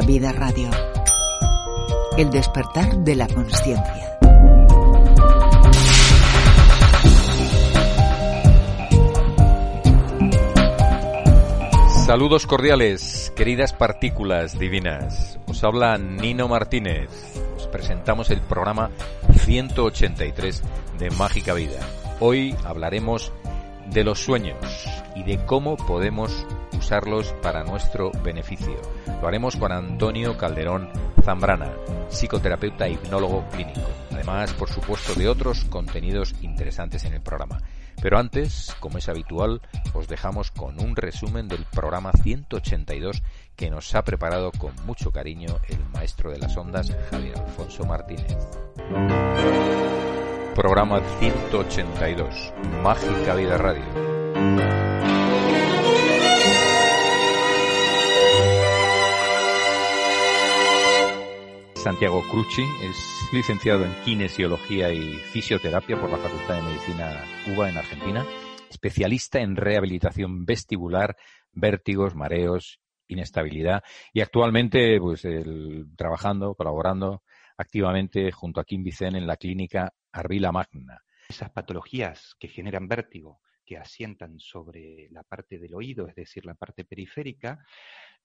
[0.00, 0.68] Vida Radio.
[2.16, 4.18] El despertar de la conciencia.
[12.04, 15.38] Saludos cordiales, queridas partículas divinas.
[15.46, 17.10] Os habla Nino Martínez.
[17.56, 18.90] Os presentamos el programa
[19.44, 20.62] 183
[20.98, 21.80] de Mágica Vida.
[22.20, 23.32] Hoy hablaremos
[23.90, 24.56] de los sueños
[25.14, 26.46] y de cómo podemos
[26.86, 28.80] usarlos para nuestro beneficio.
[29.20, 30.88] Lo haremos con Antonio Calderón
[31.20, 31.72] Zambrana,
[32.08, 33.80] psicoterapeuta e hipnólogo clínico.
[34.12, 37.58] Además, por supuesto, de otros contenidos interesantes en el programa.
[38.00, 39.62] Pero antes, como es habitual,
[39.94, 43.20] os dejamos con un resumen del programa 182
[43.56, 48.36] que nos ha preparado con mucho cariño el maestro de las ondas, Javier Alfonso Martínez.
[50.54, 52.52] Programa 182,
[52.84, 54.85] Mágica Vida Radio.
[61.86, 67.76] Santiago Cruci es licenciado en Kinesiología y Fisioterapia por la Facultad de Medicina UBA en
[67.76, 68.26] Argentina,
[68.68, 71.16] especialista en rehabilitación vestibular,
[71.52, 75.24] vértigos, mareos, inestabilidad y actualmente pues
[75.96, 77.22] trabajando, colaborando
[77.56, 81.04] activamente junto a Kim Vicen en la clínica Arvila Magna.
[81.28, 86.54] Esas patologías que generan vértigo, que asientan sobre la parte del oído, es decir, la
[86.54, 87.64] parte periférica,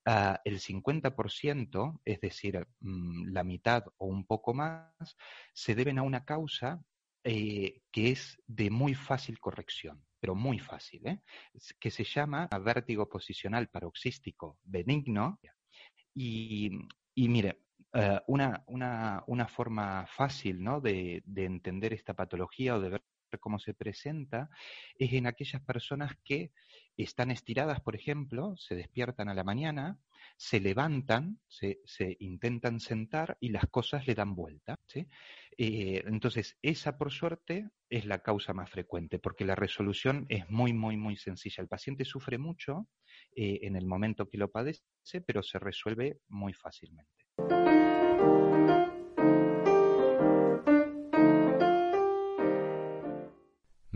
[0.06, 5.16] Ah, el 50%, es decir, mm, la mitad o un poco más,
[5.54, 6.82] se deben a una causa
[7.24, 11.22] eh, que es de muy fácil corrección, pero muy fácil, ¿eh?
[11.80, 15.40] que se llama vértigo posicional paroxístico benigno.
[16.16, 16.72] Y,
[17.16, 17.60] mire,
[17.94, 20.82] eh, una, una, forma fácil ¿no?
[20.82, 23.04] de, de entender esta patología o de ver
[23.38, 24.50] cómo se presenta
[24.96, 26.52] es en aquellas personas que
[26.98, 29.98] están estiradas, por ejemplo, se despiertan a la mañana,
[30.38, 31.80] se levantan, se,
[32.20, 34.76] intentan sentar y las cosas le dan vuelta.
[35.58, 40.74] Eh, entonces, esa por suerte es la causa más frecuente, porque la resolución es muy,
[40.74, 41.62] muy, muy sencilla.
[41.62, 42.88] El paciente sufre mucho
[43.36, 44.84] eh, en el momento que lo padece,
[45.26, 47.21] pero se resuelve muy fácilmente.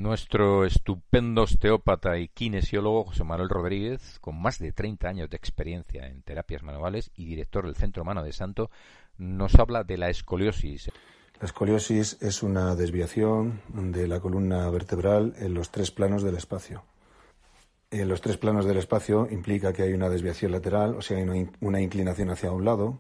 [0.06, 6.06] Nuestro estupendo osteópata y kinesiólogo José Manuel Rodríguez, con más de 30 años de experiencia
[6.06, 8.70] en terapias manuales y director del Centro Mano de Santo,
[9.18, 10.92] nos habla de la escoliosis.
[11.40, 16.84] La escoliosis es una desviación de la columna vertebral en los tres planos del espacio.
[17.90, 21.50] En los tres planos del espacio implica que hay una desviación lateral, o sea, hay
[21.62, 23.00] una inclinación hacia un lado,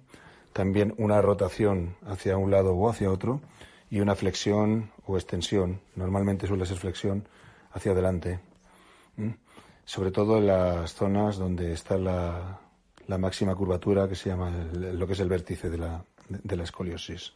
[0.53, 3.41] también una rotación hacia un lado o hacia otro,
[3.90, 7.28] y una flexión o extensión, normalmente suele ser flexión,
[7.72, 8.40] hacia adelante.
[9.85, 12.59] Sobre todo en las zonas donde está la,
[13.07, 17.34] máxima curvatura, que se llama lo que es el vértice de la, de la escoliosis.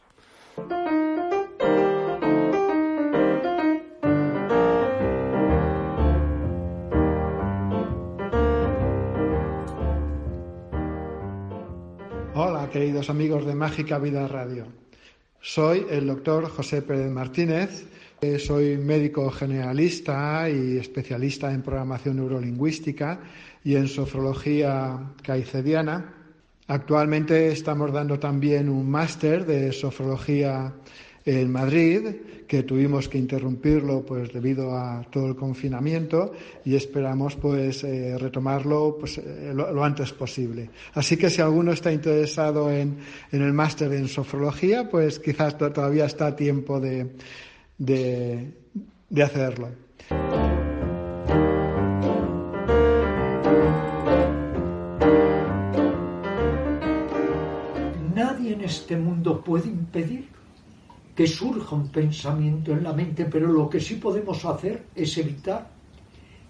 [12.34, 14.66] Hola, queridos amigos de Mágica Vida Radio.
[15.42, 17.86] Soy el doctor José Pérez Martínez,
[18.38, 23.20] soy médico generalista y especialista en programación neurolingüística
[23.64, 26.12] y en sofrología caicediana.
[26.68, 30.74] Actualmente estamos dando también un máster de sofrología
[31.24, 32.00] en Madrid,
[32.46, 36.32] que tuvimos que interrumpirlo pues debido a todo el confinamiento
[36.64, 40.70] y esperamos pues eh, retomarlo pues, eh, lo, antes posible.
[40.94, 42.98] Así que si alguno está interesado en,
[43.30, 47.12] el máster en sofrología, pues quizás todavía está a tiempo de,
[47.78, 48.52] de,
[49.08, 49.68] de hacerlo.
[58.14, 60.39] Nadie en este mundo puede impedir
[61.20, 65.68] que surja un pensamiento en la mente, pero lo que sí podemos hacer es evitar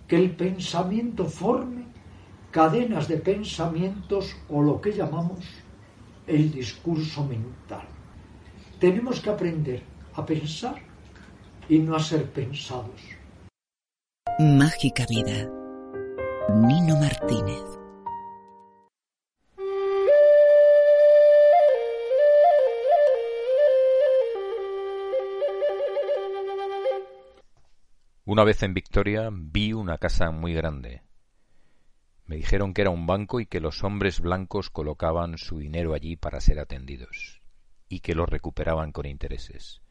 [0.07, 1.87] que el pensamiento forme
[2.53, 5.41] cadenas de pensamientos o lo que llamamos
[6.25, 7.83] el discurso mental.
[8.79, 9.83] Tenemos que aprender
[10.15, 10.77] a pensar
[11.69, 13.01] y no a ser pensados.
[14.39, 15.51] Mágica vida.
[16.49, 17.80] Nino Martínez.
[28.33, 31.03] Una vez en Victoria vi una casa muy grande.
[32.27, 36.15] Me dijeron que era un banco y que los hombres blancos colocaban su dinero allí
[36.15, 37.43] para ser atendidos,
[37.89, 39.83] y que lo recuperaban con intereses.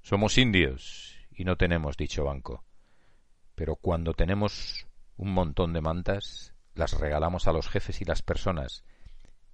[0.00, 2.64] Somos indios y no tenemos dicho banco,
[3.54, 4.86] pero cuando tenemos
[5.18, 8.84] un montón de mantas, las regalamos a los jefes y las personas,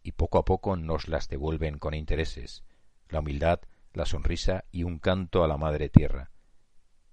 [0.05, 2.63] y poco a poco nos las devuelven con intereses,
[3.09, 3.63] la humildad,
[3.93, 6.31] la sonrisa y un canto a la madre tierra.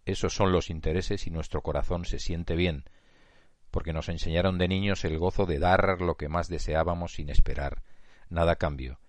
[0.06, 2.86] Esos son los intereses y nuestro corazón se siente bien,
[3.72, 7.84] porque nos enseñaron de niños el gozo de dar lo que más deseábamos sin esperar
[8.30, 9.00] nada cambio.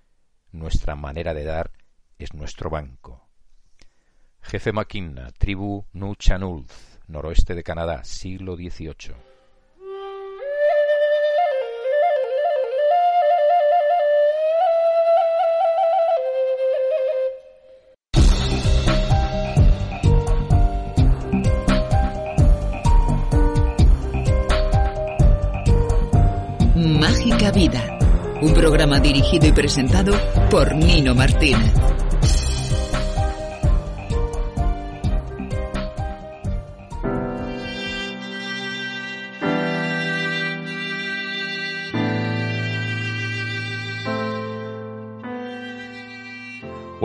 [0.52, 1.72] Nuestra manera de dar
[2.18, 3.28] es nuestro banco.
[4.40, 6.70] Jefe Maquinna, tribu Nuchanulth,
[7.08, 9.33] noroeste de Canadá, siglo XVIII.
[27.54, 27.98] Vida,
[28.42, 30.12] un programa dirigido y presentado
[30.50, 31.72] por Nino Martínez.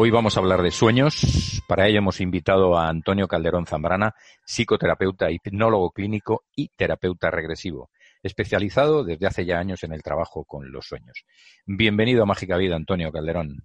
[0.01, 1.61] Hoy vamos a hablar de sueños.
[1.67, 7.89] Para ello hemos invitado a Antonio Calderón Zambrana, psicoterapeuta, hipnólogo clínico y terapeuta regresivo,
[8.23, 11.23] especializado desde hace ya años en el trabajo con los sueños.
[11.65, 13.63] Bienvenido a Mágica Vida, Antonio Calderón.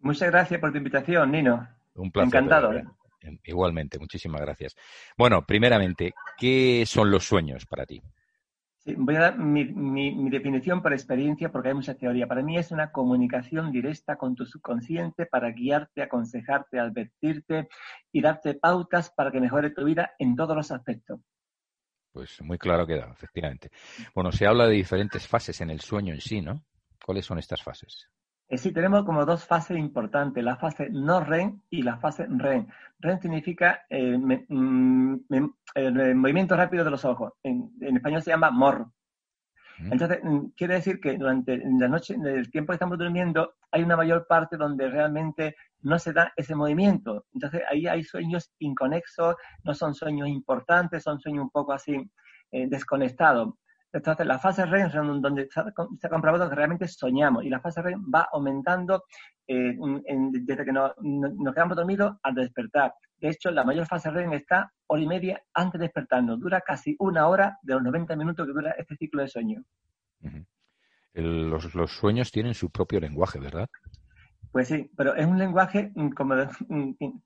[0.00, 1.68] Muchas gracias por tu invitación, Nino.
[1.94, 2.28] Un placer.
[2.28, 2.72] Encantado.
[2.72, 2.84] ¿eh?
[3.44, 4.76] Igualmente, muchísimas gracias.
[5.16, 8.00] Bueno, primeramente, ¿qué son los sueños para ti?
[8.78, 12.28] Sí, voy a dar mi, mi, mi, definición por experiencia porque hay mucha teoría.
[12.28, 17.68] Para mí es una comunicación directa con tu subconsciente para guiarte, aconsejarte, advertirte
[18.12, 21.20] y darte pautas para que mejore tu vida en todos los aspectos.
[22.18, 23.70] Pues muy claro queda, efectivamente.
[24.12, 26.64] Bueno, se habla de diferentes fases en el sueño en sí, ¿no?
[27.06, 28.08] ¿Cuáles son estas fases?
[28.48, 32.66] Eh, sí, tenemos como dos fases importantes, la fase no REM y la fase REM.
[32.98, 37.34] REM significa eh, me, me, el movimiento rápido de los ojos.
[37.44, 38.88] En, en español se llama MOR.
[39.80, 43.82] Entonces, mm, quiere decir que durante la noche, en el tiempo que estamos durmiendo, hay
[43.82, 47.26] una mayor parte donde realmente no se da ese movimiento.
[47.32, 52.10] Entonces, ahí hay sueños inconexos, no son sueños importantes, son sueños un poco así
[52.50, 53.54] eh, desconectados.
[53.92, 57.80] Entonces, la fase REM es donde se ha comprobado que realmente soñamos y la fase
[57.80, 59.04] REM va aumentando
[59.46, 59.74] eh,
[60.30, 62.92] desde que nos, nos, quedamos dormidos al despertar.
[63.20, 66.38] De hecho, la mayor fase REM está hora y media antes de despertarnos.
[66.40, 69.64] Dura casi una hora de los 90 minutos que dura este ciclo de sueño.
[70.20, 70.46] Uh -huh.
[71.14, 73.68] El, los, los sueños tienen su propio lenguaje, ¿verdad?
[74.52, 76.48] Pues sí, pero es un lenguaje como de,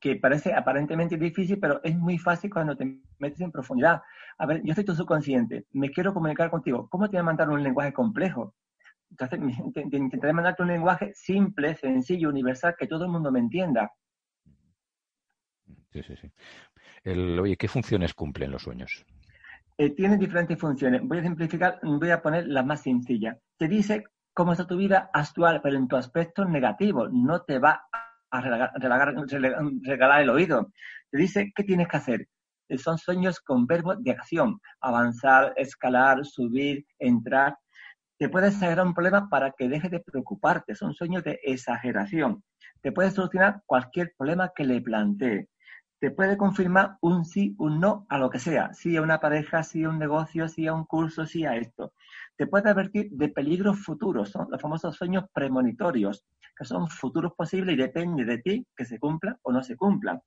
[0.00, 4.02] que parece aparentemente difícil, pero es muy fácil cuando te metes en profundidad.
[4.38, 6.88] A ver, yo soy tu subconsciente, me quiero comunicar contigo.
[6.88, 8.54] ¿Cómo te voy a mandar un lenguaje complejo?
[9.10, 9.38] Entonces,
[9.74, 13.92] te, te intentaré mandarte un lenguaje simple, sencillo, universal, que todo el mundo me entienda.
[15.92, 16.30] Sí, sí, sí.
[17.38, 19.04] Oye, ¿qué funciones cumplen los sueños?
[19.76, 21.02] Eh, tienen diferentes funciones.
[21.02, 23.38] Voy a simplificar, voy a poner la más sencilla.
[23.58, 27.08] Te dice cómo está tu vida actual, pero en tu aspecto negativo.
[27.08, 27.82] No te va
[28.30, 30.72] a regalar, el oído.
[31.10, 32.28] Te dice qué tienes que hacer.
[32.78, 34.60] Son sueños con verbos de acción.
[34.80, 37.56] Avanzar, escalar, subir, entrar.
[38.18, 40.74] Te puede exagerar un problema para que dejes de preocuparte.
[40.74, 42.42] Son sueños de exageración.
[42.80, 45.48] Te puede solucionar cualquier problema que le plantee.
[46.02, 48.74] Te puede confirmar un sí, un no a lo que sea.
[48.74, 51.94] Sí a una pareja, sí a un negocio, sí a un curso, sí a esto
[52.36, 56.24] te puede advertir de peligros futuros, son los famosos sueños premonitorios,
[56.56, 60.20] que son futuros posibles y depende de ti que se cumplan o no se cumplan.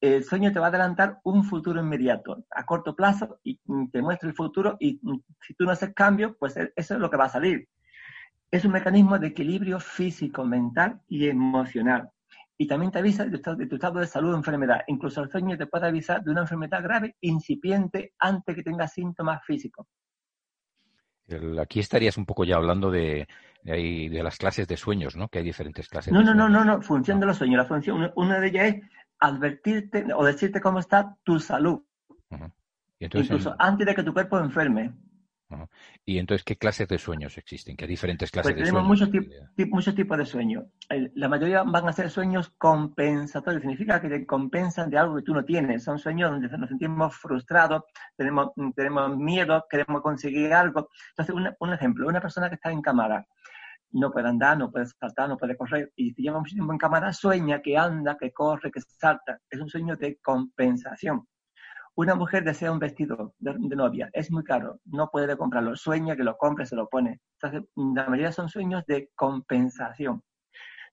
[0.00, 3.60] El sueño te va a adelantar un futuro inmediato, a corto plazo, y
[3.92, 4.98] te muestra el futuro, y
[5.42, 7.68] si tú no haces cambio, pues eso es lo que va a salir.
[8.50, 12.10] Es un mecanismo de equilibrio físico, mental y emocional.
[12.60, 14.82] Y también te avisa de tu, estado de, tu estado de salud o enfermedad.
[14.86, 19.42] Incluso el sueño te puede avisar de una enfermedad grave, incipiente, antes que tenga síntomas
[19.46, 19.86] físicos.
[21.58, 23.26] Aquí estarías un poco ya hablando de,
[23.62, 25.28] de, de, las clases de sueños, ¿no?
[25.28, 26.12] Que hay diferentes clases.
[26.12, 27.22] No, de no, no, no, no, función no.
[27.22, 27.56] de los sueños.
[27.56, 28.82] La función, una de ellas es
[29.20, 31.80] advertirte o decirte cómo está tu salud.
[32.28, 32.52] Uh -huh.
[32.98, 33.56] y entonces, Incluso en...
[33.58, 34.92] antes de que tu cuerpo enferme.
[36.04, 37.76] Y entonces, ¿qué clases de sueños existen?
[37.76, 39.10] ¿Qué diferentes clases pues de tenemos sueños?
[39.14, 40.64] Muchos, tip, muchos tipos de sueños.
[41.14, 43.62] La mayoría van a ser sueños compensatorios.
[43.62, 45.84] Significa que te compensan de algo que tú no tienes.
[45.84, 47.82] Son sueños donde nos sentimos frustrados,
[48.16, 50.88] tenemos, tenemos miedo, queremos conseguir algo.
[51.10, 53.26] Entonces, un, un ejemplo, una persona que está en cámara,
[53.92, 56.78] no puede andar, no puede saltar, no puede correr, y si lleva mucho tiempo en
[56.78, 59.40] cámara, sueña que anda, que corre, que salta.
[59.48, 61.26] Es un sueño de compensación.
[61.96, 66.24] Una mujer desea un vestido de, novia, es muy caro, no puede comprarlo, sueña que
[66.24, 67.20] lo compre, se lo pone.
[67.40, 70.22] Entonces, la mayoría son sueños de compensación.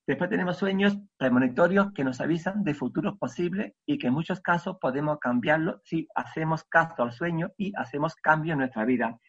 [0.07, 4.77] Después tenemos sueños premonitorios que nos avisan de futuros posibles y que en muchos casos
[4.79, 9.19] podemos cambiarlo si hacemos caso al sueño y hacemos cambio en nuestra vida.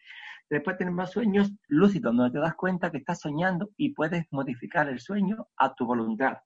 [0.49, 4.99] Después tenemos sueños lúcidos, donde te das cuenta que estás soñando y puedes modificar el
[4.99, 6.37] sueño a tu voluntad.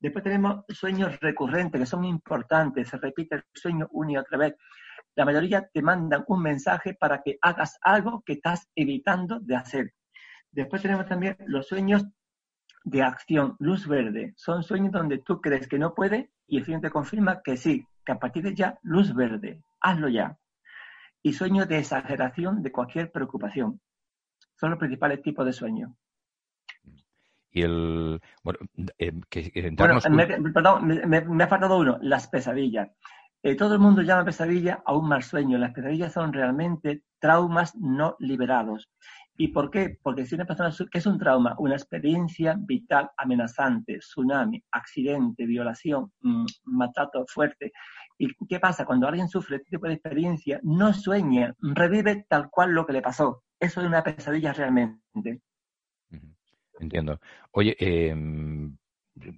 [0.00, 4.54] Después tenemos sueños recurrentes, que son importantes, se repite el sueño una y otra vez.
[5.14, 9.92] La mayoría te mandan un mensaje para que hagas algo que estás evitando de hacer.
[10.50, 12.06] Después tenemos también los sueños
[12.84, 14.32] de acción, luz verde.
[14.36, 17.86] Son sueños donde tú crees que no puede y el sueño te confirma que sí,
[18.04, 20.38] que a partir de ya, luz verde, hazlo ya.
[21.22, 23.80] Y sueños de exageración de cualquier preocupación.
[24.58, 25.92] Son los principales tipos de sueños.
[27.50, 28.20] Y el.
[28.42, 28.58] Bueno,
[28.98, 32.90] eh, que, eh, perdón, me, ha faltado uno: las pesadillas.
[33.42, 35.58] Eh, todo el mundo llama pesadilla a un mal sueño.
[35.58, 38.88] Las pesadillas son realmente traumas no liberados.
[39.36, 39.98] ¿Y por qué?
[40.02, 41.54] Porque si una persona, ¿qué es un trauma?
[41.58, 47.72] Una experiencia vital amenazante, tsunami, accidente, violación, mmm, maltrato fuerte.
[48.18, 48.84] ¿Y qué pasa?
[48.84, 53.00] Cuando alguien sufre este tipo de experiencia, no sueña, revive tal cual lo que le
[53.00, 53.42] pasó.
[53.58, 55.40] Eso es una pesadilla realmente.
[56.80, 57.20] Entiendo.
[57.52, 58.14] Oye, eh,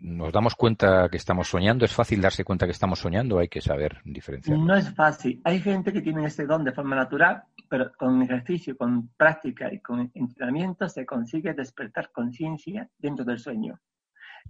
[0.00, 1.84] ¿nos damos cuenta que estamos soñando?
[1.84, 3.38] ¿Es fácil darse cuenta que estamos soñando?
[3.38, 4.58] Hay que saber diferenciar.
[4.58, 5.40] No es fácil.
[5.44, 9.80] Hay gente que tiene ese don de forma natural pero con ejercicio, con práctica y
[9.80, 13.80] con entrenamiento se consigue despertar conciencia dentro del sueño.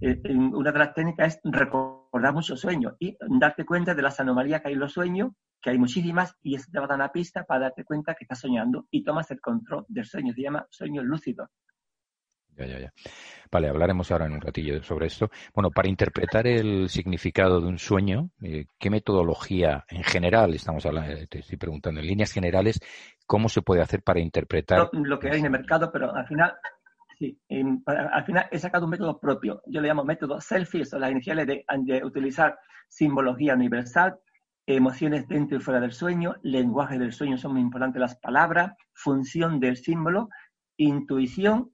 [0.00, 4.61] Eh, una de las técnicas es recordar mucho sueño y darte cuenta de las anomalías
[4.61, 5.30] que hay en los sueños,
[5.61, 8.25] que hay muchísimas, y eso te va a dar una pista para darte cuenta que
[8.25, 10.32] estás soñando y tomas el control del sueño.
[10.34, 11.49] Se llama sueño lúcido.
[12.56, 12.92] Ya, ya, ya.
[13.50, 15.30] Vale, hablaremos ahora en un ratillo sobre esto.
[15.54, 21.14] Bueno, para interpretar el significado de un sueño, eh, ¿qué metodología en general, estamos hablando,
[21.28, 22.80] te estoy preguntando, en líneas generales,
[23.26, 24.90] cómo se puede hacer para interpretar?
[24.92, 26.54] Lo, que hay en el mercado, pero al final,
[27.18, 27.38] sí,
[27.87, 29.62] al final he sacado un método propio.
[29.66, 31.64] Yo le llamo método selfie, son las iniciales de
[32.04, 34.18] utilizar simbología universal,
[34.66, 39.61] emociones dentro y fuera del sueño, lenguaje del sueño son muy importantes las palabras, función
[39.61, 40.28] del símbolo,
[40.76, 41.73] intuición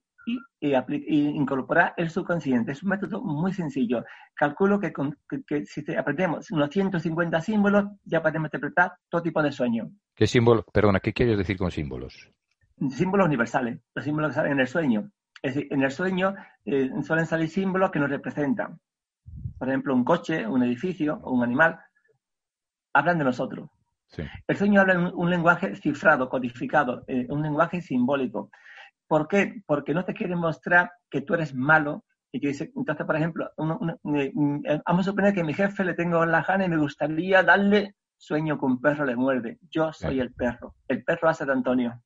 [0.60, 2.72] y, incorporar el subconsciente.
[2.72, 4.04] Es un método muy sencillo.
[4.34, 4.92] Calculo que,
[5.66, 9.90] si aprendemos unos 150 símbolos, ya podemos interpretar todo tipo de sueño.
[10.14, 10.64] ¿Qué símbolo?
[10.72, 12.30] Perdona, ¿qué quieres decir con símbolos?
[12.90, 15.10] Símbolos universales, los símbolos que salen en el sueño.
[15.42, 18.80] Es decir, en el sueño eh, suelen salir símbolos que nos representan.
[19.58, 21.78] Por ejemplo, un coche, un edificio o un animal.
[22.92, 23.68] Hablan de nosotros.
[24.46, 28.50] El sueño habla en un, lenguaje cifrado, codificado, eh, un lenguaje simbólico.
[29.08, 29.62] ¿Por qué?
[29.66, 33.50] Porque no te quiere mostrar que tú eres malo y que dice, entonces, por ejemplo,
[34.14, 34.32] eh,
[34.86, 37.96] vamos a suponer que a mi jefe le tengo la gana y me gustaría darle
[38.18, 39.58] sueño que un perro le muerde.
[39.70, 40.74] Yo soy el perro.
[40.86, 42.02] El perro hace de Antonio.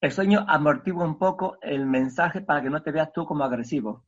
[0.00, 4.04] El sueño amortigua un poco el mensaje para que no te veas tú como agresivo.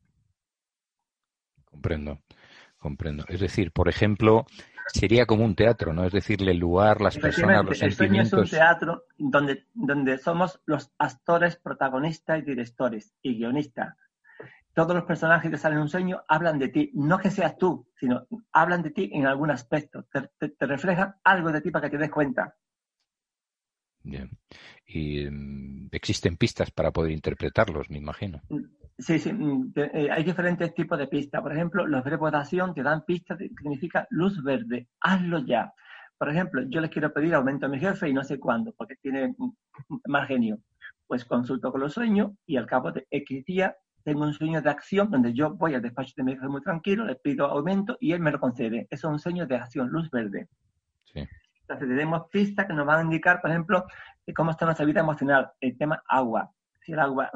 [1.65, 2.19] Comprendo,
[2.77, 3.25] comprendo.
[3.27, 4.45] Es decir, por ejemplo,
[4.93, 6.05] sería como un teatro, ¿no?
[6.05, 8.29] Es decir, el lugar, las personas, los el sentimientos.
[8.29, 13.95] Sueño es un teatro donde, donde somos los actores, protagonistas y directores y guionistas.
[14.73, 17.87] Todos los personajes que salen en un sueño hablan de ti, no que seas tú,
[17.99, 22.03] sino hablan de ti en algún aspecto, te, reflejan algo de ti para que te
[22.03, 22.55] des cuenta.
[24.03, 24.29] Bien.
[24.85, 28.41] Y mm, existen pistas para poder interpretarlos, me imagino.
[29.01, 31.41] Sí, sí, mm, eh, hay diferentes tipos de pistas.
[31.41, 35.73] Por ejemplo, los verbos de acción te dan pistas que significa luz verde, hazlo ya.
[36.19, 38.95] Por ejemplo, yo les quiero pedir aumento a mi jefe y no sé cuándo, porque
[38.97, 39.35] tiene
[40.05, 40.59] mal genio.
[41.07, 44.69] Pues consulto con los sueños y al cabo de X día tengo un sueño de
[44.69, 48.11] acción donde yo voy al despacho de mi jefe muy tranquilo, le pido aumento y
[48.11, 48.87] él me lo concede.
[48.91, 50.47] Eso es un sueño de acción, luz verde.
[51.05, 51.27] Sí.
[51.61, 53.83] Entonces, tenemos pistas que nos van a indicar, por ejemplo,
[54.35, 56.51] cómo está nuestra vida emocional, el tema agua
[56.81, 57.31] si el agua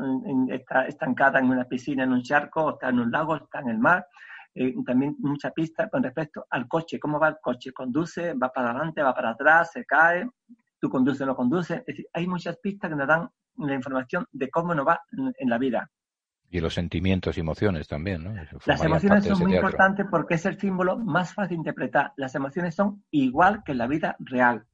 [0.50, 3.78] está estancada en una piscina, en un charco, está en un lago, está en el
[3.78, 4.08] mar.
[4.54, 8.72] Eh, también mucha pista con respecto al coche, cómo va el coche, conduce, va para
[8.72, 10.28] adelante, va para atrás, se cae,
[10.80, 11.80] tú conduces o no conduces.
[11.80, 15.50] Es decir, hay muchas pistas que nos dan la información de cómo nos va en
[15.50, 15.90] la vida.
[16.50, 18.34] Y los sentimientos y emociones también, ¿no?
[18.66, 22.14] Las emociones son muy importantes porque es el símbolo más fácil de interpretar.
[22.16, 24.66] Las emociones son igual que en la vida real.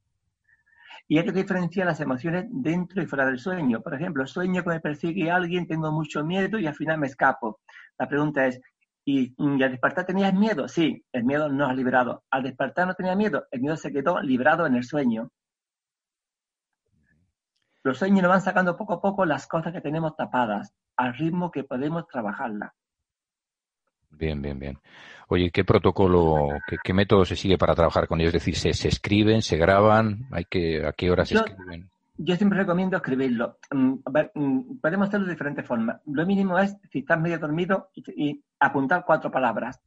[1.08, 3.82] Y hay que diferenciar las emociones dentro y fuera del sueño.
[3.82, 7.60] Por ejemplo, sueño que me persigue alguien, tengo mucho miedo y al final me escapo.
[7.98, 8.60] La pregunta es,
[9.04, 10.68] ¿y, al despertar tenías miedo?
[10.68, 12.24] Sí, el miedo no has liberado.
[12.30, 15.28] Al despertar no tenía miedo, el miedo se quedó liberado en el sueño.
[17.84, 21.50] Los sueños nos van sacando poco a poco las cosas que tenemos tapadas, al ritmo
[21.50, 22.72] que podemos trabajarlas.
[24.12, 24.78] Bien, bien, bien.
[25.28, 26.48] Oye, ¿qué protocolo,
[26.84, 28.34] qué, método se sigue para trabajar con ellos?
[28.34, 30.26] Es decir, ¿se, escriben, se graban?
[30.30, 31.88] ¿Hay que, ¿A qué horas se escriben?
[32.18, 33.58] Yo siempre recomiendo escribirlo.
[33.70, 33.94] Mm,
[34.34, 36.00] mm, podemos hacerlo de diferentes formas.
[36.06, 39.80] Lo mínimo es, si estás medio dormido, y, apuntar cuatro palabras.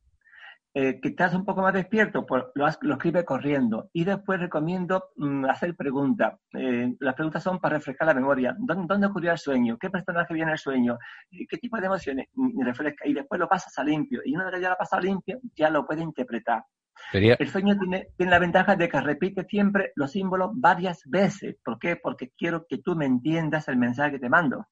[0.78, 3.90] Eh, que estás un poco más despierto, pues lo, lo escribe corriendo.
[3.94, 6.38] Y después recomiendo mm, hacer preguntas.
[6.52, 8.54] Eh, las preguntas son para refrescar la memoria.
[8.60, 9.78] ¿Dónde, ocurrió el sueño?
[9.80, 10.98] ¿Qué personaje viene el sueño?
[11.32, 12.28] ¿Qué tipo de emociones?
[12.36, 13.08] Y, refresca.
[13.08, 14.20] y después lo pasas a limpio.
[14.26, 16.66] Y una vez que ya lo pasas a limpio, ya lo puede interpretar.
[17.14, 21.56] El sueño tiene, tiene, la ventaja de que repite siempre los símbolos varias veces.
[21.64, 21.96] ¿Por qué?
[21.96, 24.68] Porque quiero que tú me entiendas el mensaje que te mando.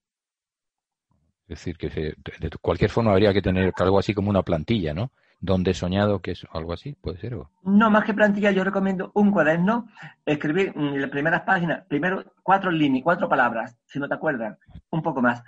[1.48, 5.12] Es decir, que de cualquier forma habría que tener algo así como una plantilla, ¿no?
[5.43, 7.35] Donde he soñado, que es algo así, puede ser.
[7.63, 9.89] No, más que plantilla, yo recomiendo un cuaderno,
[10.25, 14.57] escribir en las primeras páginas, primero cuatro líneas, cuatro palabras, si no te acuerdas,
[14.89, 15.43] un poco más.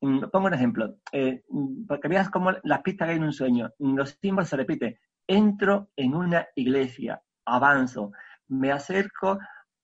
[0.00, 3.32] Mm, pongo un ejemplo, eh, mm, porque veas cómo las pistas que hay en un
[3.32, 4.96] sueño, mm, los símbolos se repiten.
[5.26, 8.12] Entro en una iglesia, avanzo,
[8.46, 9.40] me acerco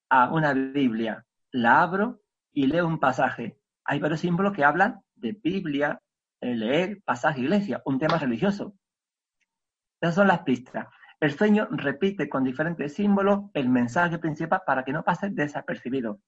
[0.08, 2.20] a una Biblia, la abro
[2.52, 3.58] y leo un pasaje.
[3.84, 6.00] Hay varios símbolos que hablan de Biblia,
[6.40, 8.76] eh, leer, pasaje, iglesia, un tema religioso.
[10.00, 10.86] Esas son las pistas.
[11.18, 16.20] El sueño repite con diferentes símbolos el mensaje principal para que no pase desapercibido.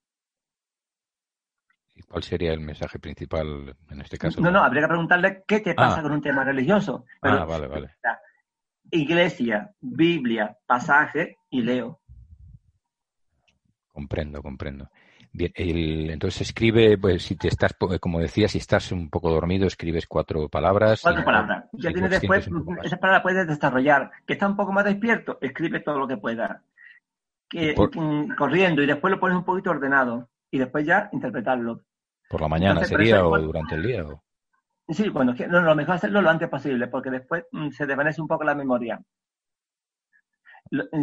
[1.95, 4.41] ¿Y cuál sería el mensaje principal en este caso?
[4.41, 6.03] No, no, habría que preguntarle qué te pasa ah.
[6.03, 7.05] con un tema religioso.
[7.23, 7.97] ah, vale, vale.
[8.91, 12.01] Iglesia, Biblia, pasaje y leo.
[13.89, 14.91] Comprendo, comprendo.
[15.33, 15.53] Bien,
[16.11, 20.49] entonces escribe, pues si te estás, como decía, si estás un poco dormido, escribes cuatro
[20.49, 21.03] palabras.
[21.03, 21.65] Cuatro palabras.
[21.73, 22.49] Ya tienes después,
[22.83, 24.11] esa palabra puedes desarrollar.
[24.27, 26.63] Que está un poco más despierto, escribe todo lo que pueda.
[27.49, 27.75] Que,
[28.37, 31.83] corriendo y después lo pones un poquito ordenado y después ya interpretarlo.
[32.29, 34.05] ¿Por la mañana sería o durante el día?
[34.89, 38.21] Sí, cuando no, lo mejor es hacerlo lo antes posible porque después mm, se desvanece
[38.21, 39.01] un poco la memoria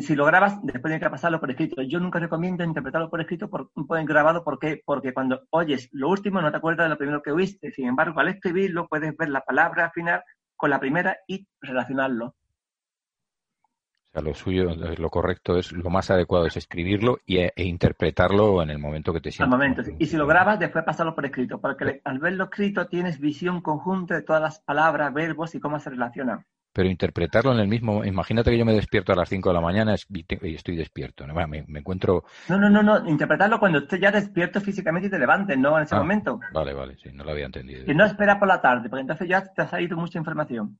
[0.01, 1.81] si lo grabas, después tienes que pasarlo por escrito.
[1.81, 6.41] Yo nunca recomiendo interpretarlo por escrito, por, por grabado, ¿por Porque cuando oyes lo último
[6.41, 7.71] no te acuerdas de lo primero que oíste.
[7.71, 10.23] Sin embargo, al escribirlo puedes ver la palabra final
[10.55, 12.27] con la primera y relacionarlo.
[12.27, 18.61] O sea, lo suyo, lo correcto es, lo más adecuado es escribirlo e, e interpretarlo
[18.61, 19.53] en el momento que te sientes.
[19.53, 19.81] Al momento.
[19.99, 21.59] Y si lo grabas, después pasarlo por escrito.
[21.59, 25.89] Porque al verlo escrito tienes visión conjunta de todas las palabras, verbos y cómo se
[25.89, 28.03] relacionan pero interpretarlo en el mismo.
[28.03, 31.25] Imagínate que yo me despierto a las 5 de la mañana y estoy despierto.
[31.25, 32.25] me, encuentro.
[32.49, 33.07] No, no, no, no.
[33.07, 36.37] Interpretarlo cuando estés ya despierto físicamente y te levantes, no en ese ah, momento.
[36.51, 37.89] Vale, vale, sí, no lo había entendido.
[37.89, 40.77] Y no espera por la tarde, porque entonces ya te ha salido mucha información.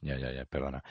[0.00, 0.82] Ya, ya, ya, perdona.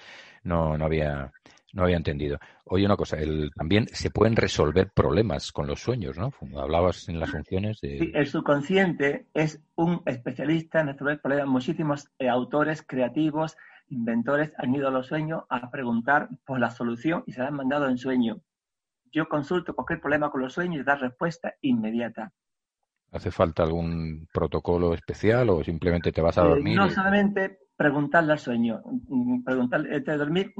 [0.44, 1.30] No, no había,
[1.74, 2.40] no había entendido.
[2.64, 6.32] Oye, una cosa, el, también se pueden resolver problemas con los sueños, ¿no?
[6.58, 8.00] Hablabas en las funciones de...
[8.00, 11.50] Sí, el subconsciente es un especialista en resolver problemas.
[11.50, 13.58] Muchísimos eh, autores creativos
[13.90, 17.56] inventores han ido a los sueños a preguntar por la solución y se la han
[17.56, 18.42] mandado en sueño.
[19.12, 22.32] Yo consulto cualquier problema con los sueños y dar respuesta inmediata.
[23.12, 26.78] ¿Hace falta algún protocolo especial o simplemente te vas a eh, dormir?
[26.78, 30.54] no solamente preguntarle al sueño, mm, preguntarle antes de dormir,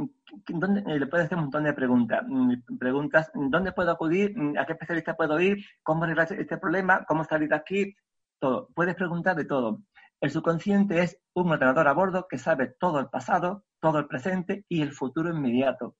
[0.48, 2.24] ¿dónde, eh, le puedes hacer un montón de preguntas.
[2.26, 4.36] Mm, preguntas, ¿dónde puedo acudir?
[4.36, 5.58] Mm, ¿A qué especialista puedo ir?
[5.84, 7.04] ¿Cómo arreglar este problema?
[7.06, 7.94] ¿Cómo salir de aquí?
[8.40, 8.70] Todo.
[8.74, 9.82] Puedes preguntar de todo.
[10.22, 14.66] El subconsciente es un ordenador a bordo que sabe todo el pasado, todo el presente
[14.68, 15.96] y el futuro inmediato.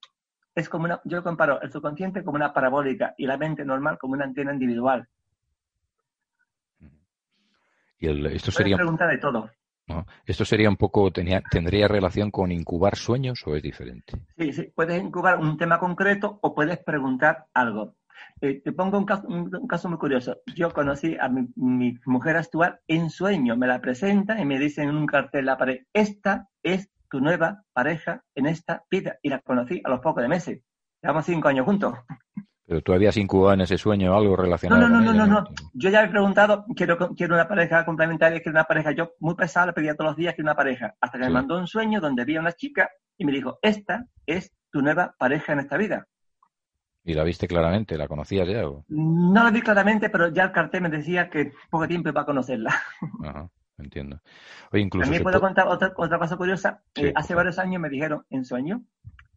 [0.54, 4.14] Es como una, yo comparo el subconsciente como una parabólica y la mente normal como
[4.14, 5.08] una antena individual.
[7.98, 9.50] Y esto sería pregunta de todo.
[10.24, 14.12] Esto sería un poco tenía, tendría relación con incubar sueños o es diferente.
[14.38, 17.96] Sí, sí, puedes incubar un tema concreto o puedes preguntar algo.
[18.40, 20.38] Eh, te pongo un caso, muy curioso.
[20.54, 23.56] Yo conocí a mi, mujer actual en sueño.
[23.56, 27.64] Me la presenta y me dice en un cartel la pared, esta es tu nueva
[27.72, 29.18] pareja en esta vida.
[29.22, 30.62] Y la conocí a los pocos de meses.
[31.02, 31.94] Llevamos cinco años juntos.
[32.70, 34.80] Pero tú habías incubado en ese sueño algo relacionado.
[34.80, 38.52] No, no, no, no, no, Yo ya he preguntado, quiero, quiero una pareja complementaria, quiero
[38.52, 38.92] una pareja.
[38.92, 40.94] Yo muy pesado le pedía todos los días que una pareja.
[41.00, 44.06] Hasta que me mandó un sueño donde vi a una chica y me dijo, esta
[44.24, 46.06] es tu nueva pareja en esta vida.
[47.04, 47.96] ¿Y la viste claramente?
[47.96, 48.62] ¿La conocías ya?
[48.88, 52.26] No la vi claramente, pero ya el cartel me decía que poco tiempo iba a
[52.26, 52.74] conocerla.
[53.24, 54.20] Ajá, entiendo.
[54.70, 56.82] Oye, incluso También puedo contar otra, otra cosa curiosa.
[56.94, 58.82] Eh, hace varios años me dijeron, en sueño,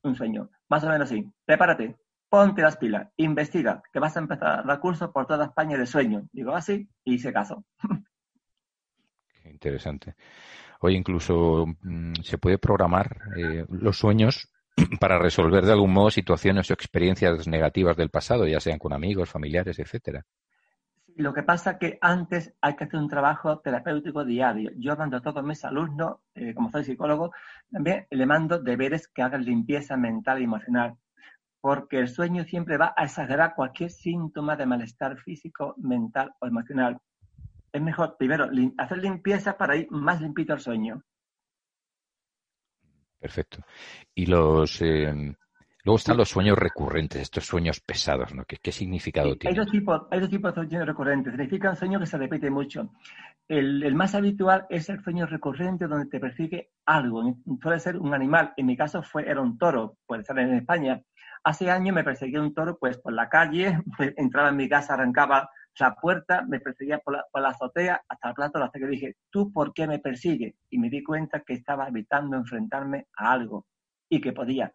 [0.04, 1.96] un sueño, más o menos así, prepárate,
[2.30, 5.86] ponte las pilas, investiga, que vas a empezar a dar cursos por toda España de
[5.86, 6.28] sueño.
[6.34, 7.64] Digo así, y hice caso.
[9.42, 10.16] Qué interesante.
[10.82, 14.53] Oye, incluso mm, se puede programar eh, los sueños
[15.00, 19.30] para resolver de algún modo situaciones o experiencias negativas del pasado, ya sean con amigos,
[19.30, 20.26] familiares, etcétera.
[21.16, 24.72] Lo que pasa es que antes hay que hacer un trabajo terapéutico diario.
[24.78, 27.32] Yo mando a todos mis alumnos, eh, como soy psicólogo,
[27.72, 30.96] también le mando deberes que hagan limpieza mental y emocional,
[31.62, 36.98] porque el sueño siempre va a exagerar cualquier síntoma de malestar físico, mental o emocional.
[37.72, 41.04] Es mejor primero hacer limpieza para ir más limpito al sueño.
[43.24, 43.60] Perfecto.
[44.14, 45.14] Y los eh,
[45.86, 48.44] luego están los sueños recurrentes, estos sueños pesados, ¿no?
[48.44, 49.58] ¿Qué, qué significado tienen?
[49.58, 51.32] Hay dos, tipos, hay dos tipos de sueños recurrentes.
[51.32, 52.90] Significa un sueño que se repite mucho.
[53.48, 57.38] El, el, más habitual es el sueño recurrente donde te persigue algo.
[57.62, 58.52] Puede ser un animal.
[58.58, 61.02] En mi caso fue, era un toro, puede ser en España.
[61.46, 63.80] Hace años me perseguía un toro pues por la calle,
[64.18, 68.30] entraba en mi casa, arrancaba la puerta, me perseguía por la, por la azotea hasta
[68.30, 70.56] el plato, hasta que dije, ¿tú por qué me persigues?
[70.70, 73.66] Y me di cuenta que estaba evitando enfrentarme a algo
[74.10, 74.72] y que podía.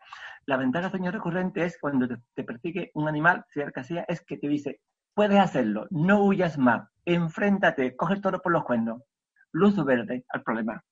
[0.46, 4.36] La ventaja del sueño recurrente es cuando te, persigue un animal, que sea, es que
[4.36, 4.80] te dice,
[5.14, 9.02] puedes hacerlo, no huyas más, enfréntate, coge el toro por los cuernos,
[9.52, 10.82] luz verde al problema.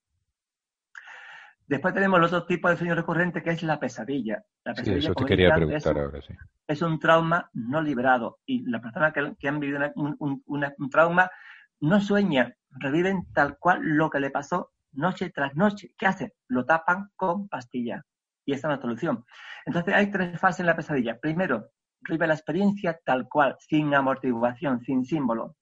[1.66, 4.44] Después tenemos el otro tipo de sueño recurrente que es la pesadilla.
[4.64, 6.34] La pesadilla sí, eso te quería preguntar es, ahora, sí.
[6.68, 10.72] Es un trauma no liberado y las personas que, que han vivido una, un, una,
[10.78, 11.28] un, trauma
[11.80, 15.92] no sueñan, reviven tal cual lo que le pasó noche tras noche.
[15.98, 16.32] ¿Qué hacen?
[16.48, 18.04] Lo tapan con pastillas.
[18.44, 19.24] Y esa es la solución.
[19.64, 21.18] Entonces hay tres fases en la pesadilla.
[21.18, 21.70] Primero,
[22.08, 25.56] vive la experiencia tal cual, sin amortiguación, sin símbolo.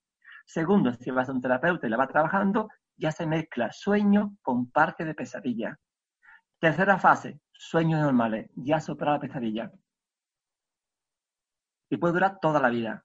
[0.44, 4.70] Segundo, si vas a un terapeuta y la va trabajando, ya se mezcla sueño con
[4.70, 5.78] parte de pesadilla.
[6.64, 9.70] Tercera fase, sueños normales, ya supera la pesadilla.
[11.90, 13.04] Y puede durar toda la vida.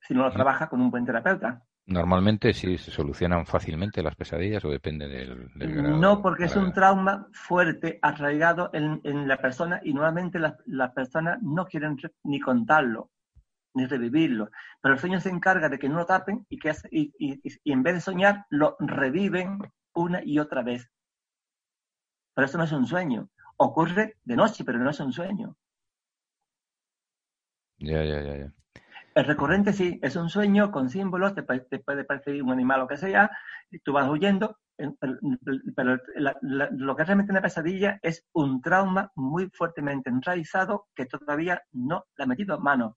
[0.00, 1.62] Si no lo trabaja con un buen terapeuta.
[1.86, 5.96] Normalmente sí se solucionan fácilmente las pesadillas o depende del, del grado.
[5.96, 11.38] No, porque es un trauma fuerte, arraigado en, en la persona y normalmente las, personas
[11.40, 13.12] no quieren ni contarlo,
[13.74, 14.50] ni revivirlo.
[14.82, 17.84] Pero el sueño se encarga de que no lo tapen y, que y, y en
[17.84, 19.60] vez de soñar, lo reviven
[19.94, 20.90] una y otra vez.
[22.38, 23.30] Pero eso no es un sueño.
[23.56, 25.56] Ocurre de noche, pero no es un sueño.
[27.80, 28.52] Ya, ya, ya, ya.
[29.12, 32.86] El recurrente sí, es un sueño con símbolos, te, te puede percibir un animal o
[32.86, 33.28] que sea,
[33.72, 35.18] y tú vas huyendo, pero,
[35.74, 40.86] pero la, la, lo que es realmente una pesadilla es un trauma muy fuertemente enraizado
[40.94, 42.96] que todavía no le ha metido mano.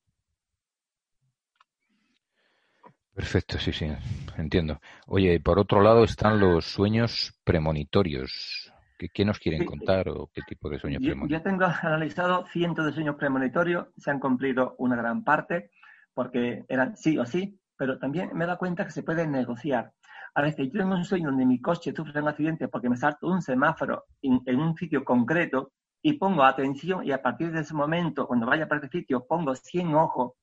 [3.15, 3.91] Perfecto, sí, sí,
[4.37, 4.79] entiendo.
[5.07, 8.70] Oye, por otro lado están los sueños premonitorios.
[9.01, 11.39] ¿Qué, qué nos quieren contar o qué tipo de sueños premonitorios?
[11.39, 15.71] Yo tengo analizado cientos de sueños premonitorios, se han cumplido una gran parte,
[16.13, 19.91] porque eran sí o sí, pero también me he dado cuenta que se puede negociar.
[20.35, 23.25] A veces yo tengo un sueño donde mi coche sufre un accidente porque me salto
[23.25, 25.71] un semáforo en, en un sitio concreto
[26.03, 29.55] y pongo atención y a partir de ese momento, cuando vaya para ese sitio, pongo
[29.55, 30.33] 100 ojos,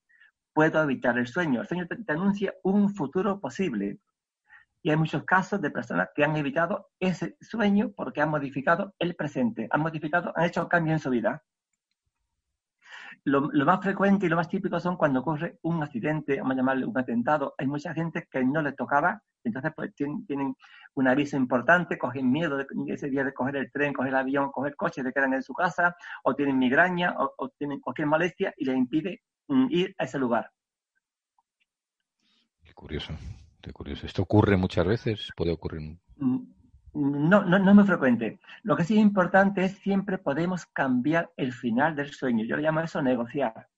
[0.53, 1.61] puedo evitar el sueño.
[1.61, 4.01] El sueño te, te anuncia un futuro posible.
[4.83, 9.17] Y hay muchos casos de personas que han evitado ese sueño porque han modificado el
[9.17, 11.43] presente, han modificado, han hecho cambios en su vida.
[13.25, 16.87] Lo, más frecuente y lo más típico son cuando ocurre un accidente, vamos a llamarle
[16.87, 17.55] un atentado.
[17.59, 20.57] Hay mucha gente que no le tocaba, entonces pues tienen,
[20.95, 24.51] un aviso importante, cogen miedo de, ese día de coger el tren, coger el avión,
[24.51, 28.55] coger coche, se quedan en su casa, o tienen migraña, o, o tienen cualquier molestia
[28.57, 30.51] y les impide mm, ir a ese lugar.
[32.65, 33.13] Qué curioso.
[33.61, 34.07] Qué curioso.
[34.07, 35.31] ¿Esto ocurre muchas veces?
[35.37, 35.99] ¿Puede ocurrir?
[36.95, 38.41] No, no, no es muy frecuente.
[38.63, 42.45] Lo que sí es importante es siempre podemos cambiar el final del sueño.
[42.45, 43.69] Yo le llamo eso negociar.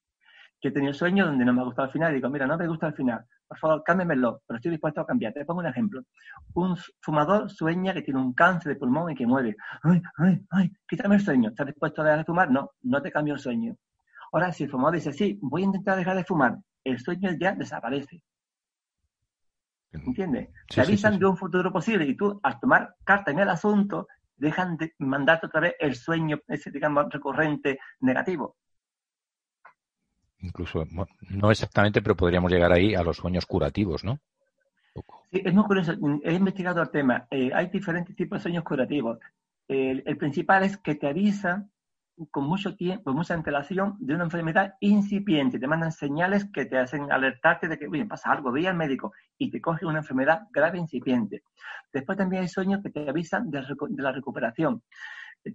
[0.61, 2.57] Que he tenido sueños donde no me ha gustado el final y digo, mira, no
[2.57, 3.25] me gusta el final.
[3.49, 5.33] Por favor, cámbiamelo, pero estoy dispuesto a cambiar.
[5.33, 6.03] Te pongo un ejemplo.
[6.55, 9.57] Un fumador sueña que tiene un cáncer de pulmón y que muere.
[9.83, 11.49] Ay, ay, ay, quítame el sueño.
[11.49, 12.51] ¿Estás dispuesto a dejar de fumar?
[12.51, 13.75] No, no te cambio el sueño.
[14.33, 17.53] Ahora, si el fumador dice, sí, voy a intentar dejar de fumar, el sueño ya
[17.53, 18.23] desaparece.
[19.93, 20.49] ¿Entiendes?
[20.69, 21.21] Sí, Te avisan sí, sí.
[21.21, 25.47] de un futuro posible y tú, al tomar carta en el asunto, dejan de mandarte
[25.47, 28.57] otra vez el sueño, ese, digamos, recurrente negativo.
[30.39, 30.85] Incluso,
[31.29, 34.19] no exactamente, pero podríamos llegar ahí a los sueños curativos, ¿no?
[35.31, 35.93] Sí, es muy curioso.
[36.25, 37.27] He investigado el tema.
[37.31, 39.19] Eh, hay diferentes tipos de sueños curativos.
[39.69, 41.69] El, el principal es que te avisa
[42.31, 45.59] con mucho tiempo, mucha antelación de una enfermedad incipiente.
[45.59, 49.13] Te mandan señales que te hacen alertarte de que, oye, pasa algo, ve al médico
[49.39, 51.43] y te coge una enfermedad grave incipiente.
[51.93, 54.83] Después también hay sueños que te avisan de, de la recuperación.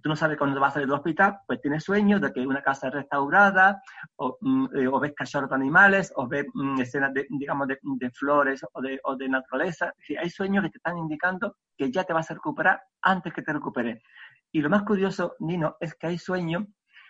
[0.02, 2.60] Tú no sabes cuándo vas a salir del hospital, pues tienes sueños de que una
[2.60, 3.80] casa restaurada,
[4.16, 8.10] o, mm, o ves cachorros de animales, o ves mm, escenas, de, digamos, de, de
[8.10, 9.94] flores o de, o de naturaleza.
[10.20, 13.52] Hay sueños que te están indicando que ya te vas a recuperar antes que te
[13.52, 14.02] recuperes.
[14.56, 16.64] Y lo más curioso, Nino, es que hay sueños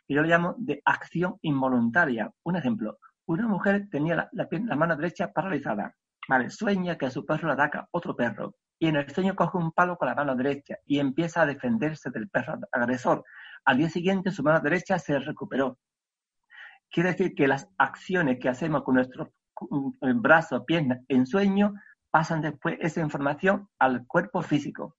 [0.05, 2.29] que yo le llamo de acción involuntaria.
[2.43, 5.95] Un ejemplo, una mujer tenía la, mano derecha paralizada.
[6.29, 8.57] Vale, sueña que a su perro le ataca otro perro.
[8.81, 12.11] Y en el sueño coge un palo con la mano derecha y empieza a defenderse
[12.11, 13.23] del perro agresor.
[13.65, 15.79] Al día siguiente su mano derecha se recuperó.
[16.91, 19.33] Quiere decir que las acciones que hacemos con nuestro
[20.01, 21.75] brazo, pierna en sueño
[22.11, 24.97] pasan después esa información al cuerpo físico.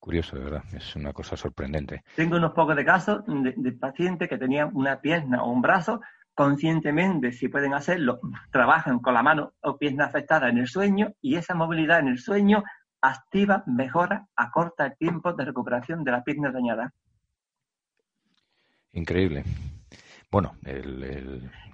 [0.00, 2.02] Curioso, de verdad, es una cosa sorprendente.
[2.16, 6.00] Tengo unos pocos de casos de, pacientes que tenían una pierna o un brazo
[6.34, 8.18] conscientemente, si pueden hacerlo,
[8.50, 12.18] trabajan con la mano o pierna afectada en el sueño y esa movilidad en el
[12.18, 12.64] sueño
[13.02, 16.94] activa, mejora, acorta el tiempo de recuperación de la pierna dañada.
[18.92, 19.44] Increíble.
[20.30, 20.56] Bueno,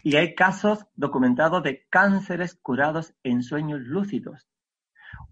[0.02, 4.48] Y hay casos documentados de cánceres curados en sueños lúcidos.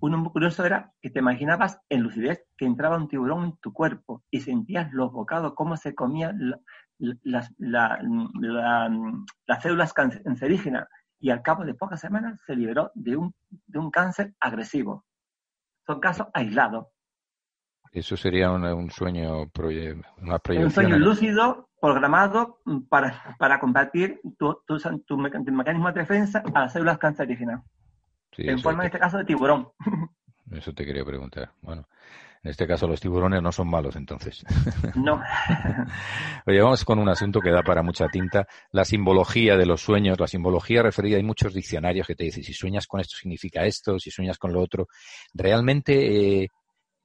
[0.01, 3.73] Uno muy curioso era que te imaginabas en lucidez que entraba un tiburón en tu
[3.73, 6.55] cuerpo y sentías los bocados, cómo se comían
[6.99, 7.51] las,
[9.63, 14.35] células cancerígenas y al cabo de pocas semanas se liberó de un, de un cáncer
[14.41, 15.05] agresivo.
[15.87, 16.87] Son casos aislados.
[17.93, 20.65] Eso sería un, sueño, una proyección.
[20.65, 26.99] Un sueño lúcido, programado para, para combatir tu, tu, mecanismo de defensa a las células
[26.99, 27.63] cancerígenas.
[28.39, 29.69] En forma, en este caso, de tiburón.
[30.51, 31.53] Eso te quería preguntar.
[31.63, 31.87] Bueno,
[32.45, 34.45] en este caso los tiburones no son malos, entonces.
[34.95, 35.21] No.
[36.47, 38.47] Oye, vamos con un asunto que da para mucha tinta.
[38.71, 42.53] La simbología de los sueños, la simbología referida, hay muchos diccionarios que te dicen si
[42.53, 44.89] sueñas con esto significa esto, si sueñas con lo otro.
[45.33, 46.43] Realmente...
[46.43, 46.49] Eh,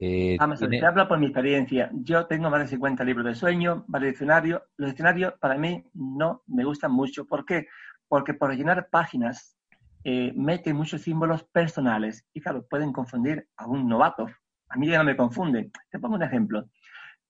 [0.02, 1.90] eh, Vamos, te hablo por mi experiencia.
[1.94, 4.62] Yo tengo más de 50 libros de sueño, varios diccionarios.
[4.78, 7.26] Los diccionarios para mí no me gustan mucho.
[7.26, 7.68] ¿Por qué?
[8.08, 9.59] Porque por llenar páginas
[10.04, 14.28] eh, mete muchos símbolos personales y claro, pueden confundir a un novato
[14.70, 15.72] a mí ya no me confunde.
[15.90, 16.70] Te pongo un ejemplo.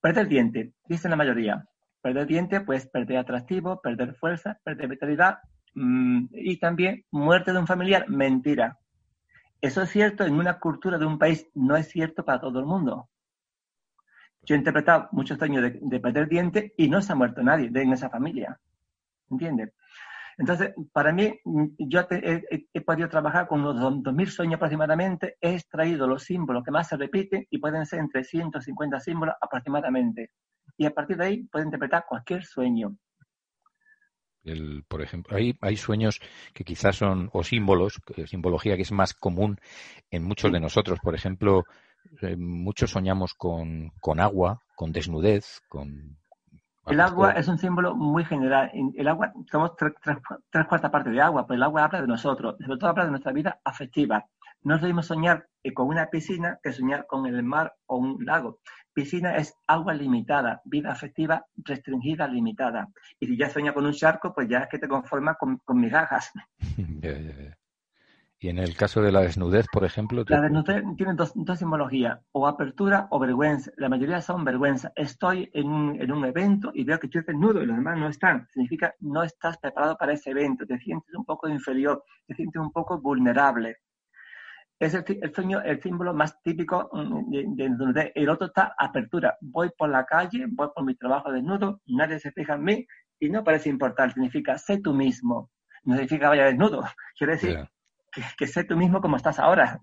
[0.01, 1.65] Perder diente, dicen la mayoría.
[2.01, 5.39] Perder diente, pues perder atractivo, perder fuerza, perder vitalidad
[5.73, 8.77] mm, y también muerte de un familiar, mentira.
[9.61, 12.65] Eso es cierto en una cultura de un país, no es cierto para todo el
[12.65, 13.09] mundo.
[14.43, 17.69] Yo he interpretado muchos años de, de perder diente y no se ha muerto nadie
[17.69, 18.59] de, en esa familia.
[19.29, 19.73] ¿Entiendes?
[20.39, 26.07] Entonces, para mí, mm, yo he, podido trabajar con unos 2.000 sueños aproximadamente, he extraído
[26.07, 30.31] los símbolos que más se repiten y pueden ser entre 150 símbolos aproximadamente.
[30.77, 32.95] Y a partir de ahí puedo interpretar cualquier sueño.
[34.87, 36.21] por ejemplo, hay, hay sueños
[36.53, 39.59] que quizás son, o símbolos, simbología que es más común
[40.09, 40.99] en muchos de nosotros.
[41.03, 41.65] Por ejemplo,
[42.21, 46.17] eh, muchos soñamos con, con agua, con desnudez, con
[46.89, 48.71] el agua es un símbolo muy general.
[48.95, 49.93] El agua, somos tres,
[50.67, 53.31] cuartas partes de agua, pero el agua habla de nosotros, sobre todo habla de nuestra
[53.31, 54.25] vida afectiva.
[54.63, 57.97] No es lo mismo soñar eh, con una piscina que soñar con el mar o
[57.97, 58.59] un lago.
[58.93, 62.89] Piscina es agua limitada, vida afectiva restringida, limitada.
[63.19, 65.79] Y si ya sueña con un charco, pues ya es que te conformas con, con
[65.79, 66.31] migajas.
[68.41, 70.23] Y en el caso de la desnudez, por ejemplo.
[70.27, 73.69] La desnudez tiene dos, dos, simbologías, o apertura o vergüenza.
[73.75, 74.93] La mayoría son vergüenza.
[74.95, 78.07] Estoy en un, en un evento y veo que estoy desnudo y los demás no
[78.07, 78.47] están.
[78.53, 82.71] Significa no estás preparado para ese evento, te sientes un poco inferior, te sientes un
[82.71, 83.75] poco vulnerable.
[84.79, 89.37] Es el, el sueño, el símbolo más típico mm, de, donde el otro está apertura.
[89.41, 92.87] Voy por la calle, voy por mi trabajo desnudo, nadie se fija en mí
[93.19, 94.13] y no parece importar.
[94.13, 95.51] Significa sé tú mismo.
[95.83, 96.85] No significa vaya desnudo.
[97.17, 97.69] Quiere decir,
[98.37, 99.79] que, sé tú mismo como estás ahora.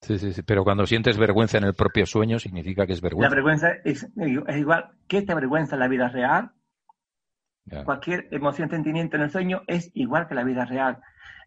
[0.00, 3.30] Sí, sí, sí, pero cuando sientes vergüenza en el propio sueño significa que es vergüenza.
[3.30, 6.52] La vergüenza es, igual, ¿qué te avergüenza en la vida real?
[7.84, 10.98] Cualquier emoción, sentimiento en el sueño es igual que la vida real.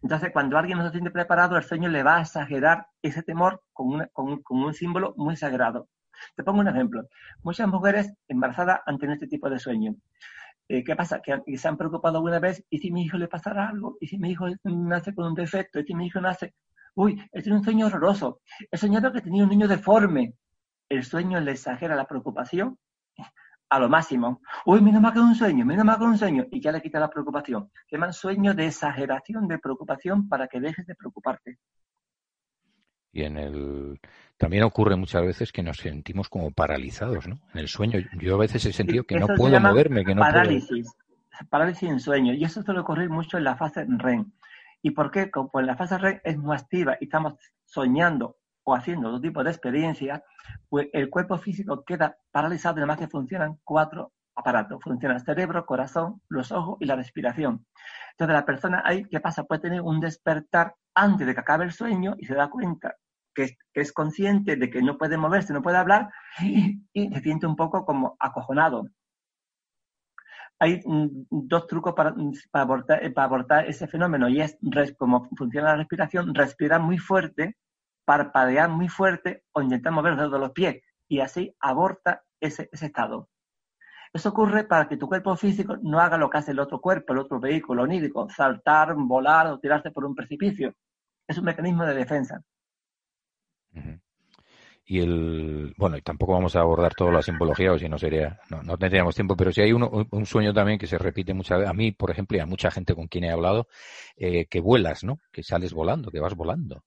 [0.02, 3.62] Entonces, cuando alguien no se siente preparado, el sueño le va a exagerar ese temor
[3.72, 5.88] con, con, un símbolo muy sagrado.
[6.36, 7.02] Te pongo un ejemplo.
[7.42, 9.94] Muchas mujeres embarazadas han tenido este tipo de sueño.
[10.68, 11.20] Eh, ¿Qué pasa?
[11.20, 13.96] Que, se han preocupado alguna vez, ¿y si mi hijo le pasara algo?
[14.00, 15.80] ¿Y si mi hijo nace con un defecto?
[15.80, 16.54] ¿Y si mi hijo nace?
[16.94, 18.40] Uy, es un sueño horroroso.
[18.70, 20.34] He soñado que tenía un niño deforme.
[20.88, 22.78] El sueño le exagera la preocupación
[23.72, 24.42] a lo máximo.
[24.66, 26.44] Uy, menos mal que un sueño, menos mal que un sueño.
[26.50, 27.70] Y ya le quita la preocupación.
[27.86, 31.58] Se llaman sueños de exageración de preocupación para que dejes de preocuparte.
[33.12, 34.00] Y en el
[34.42, 37.38] también ocurre muchas veces que nos sentimos como paralizados, ¿no?
[37.54, 38.00] En el sueño.
[38.18, 40.90] Yo a veces he sentido que no puedo moverme, que no parálisis,
[41.48, 42.34] Parálisis en sueño.
[42.34, 44.32] Y eso suele ocurrir mucho en la fase REM.
[44.82, 45.30] ¿Y por qué?
[45.30, 49.44] Como en la fase REM es muy activa y estamos soñando o haciendo otro tipo
[49.44, 50.22] de experiencias,
[50.68, 54.82] pues el cuerpo físico queda paralizado además que funcionan cuatro aparatos.
[54.82, 57.66] Funciona el cerebro, corazón, los ojos y la respiración.
[58.12, 59.44] Entonces la persona ahí, ¿qué pasa?
[59.44, 62.96] Puede tener un despertar antes de que acabe el sueño y se da cuenta
[63.34, 67.56] que, es consciente de que no puede moverse, no puede hablar y, se siente un
[67.56, 68.84] poco como acojonado.
[70.58, 72.14] Hay mm, dos trucos para,
[72.52, 74.58] para, abortar, ese fenómeno y es
[74.98, 77.56] como funciona la respiración, respirar muy fuerte,
[78.04, 82.68] parpadear muy fuerte o intentar mover los dedos de los pies y así aborta ese
[82.72, 83.28] estado.
[84.12, 87.12] Eso ocurre para que tu cuerpo físico no haga lo que hace el otro cuerpo,
[87.12, 90.74] el otro vehículo onírico, saltar, volar o tirarse por un precipicio.
[91.26, 92.42] Es un mecanismo de defensa.
[94.84, 98.40] y el bueno y tampoco vamos a abordar toda la simbología o si no sería
[98.50, 101.58] no, no tendríamos tiempo pero si hay uno, un sueño también que se repite muchas
[101.58, 103.68] veces a mí por ejemplo y a mucha gente con quien he hablado
[104.16, 106.84] eh, que vuelas no que sales volando que vas volando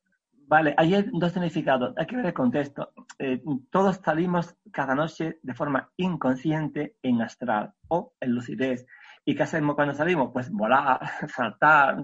[0.47, 1.93] Vale, hay dos significados.
[1.97, 2.91] Hay que ver el contexto.
[3.17, 8.85] Eh, todos salimos cada noche de forma inconsciente en astral o en lucidez.
[9.25, 10.29] ¿Y qué hacemos cuando salimos?
[10.31, 10.99] Pues volar,
[11.35, 12.03] saltar.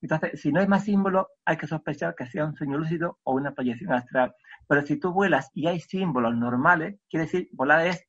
[0.00, 3.34] Entonces, si no hay más símbolo, hay que sospechar que sea un sueño lúcido o
[3.34, 4.32] una proyección astral.
[4.68, 8.06] Pero si tú vuelas y hay símbolos normales, quiere decir, volar es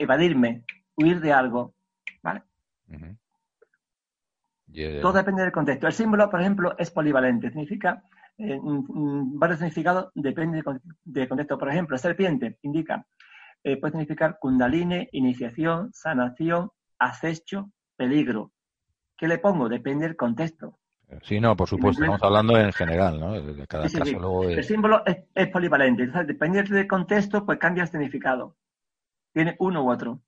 [0.00, 0.64] evadirme,
[0.96, 1.74] huir de algo.
[2.24, 2.42] ¿Vale?
[5.00, 5.86] Todo depende del contexto.
[5.86, 7.50] El símbolo, por ejemplo, es polivalente.
[7.50, 8.02] Significa
[8.38, 10.62] eh, varios significados, depende
[11.04, 11.58] del contexto.
[11.58, 13.06] Por ejemplo, serpiente indica,
[13.64, 18.52] eh, puede significar kundalini, iniciación, sanación, acecho, peligro.
[19.16, 19.68] ¿Qué le pongo?
[19.68, 20.78] Depende del contexto.
[21.22, 23.40] Sí, no, por supuesto, estamos hablando en general, ¿no?
[23.40, 27.90] De cada caso luego El símbolo es, polivalente, entonces, dependiendo del contexto, pues cambia el
[27.90, 28.56] significado.
[29.32, 30.20] Tiene uno u otro.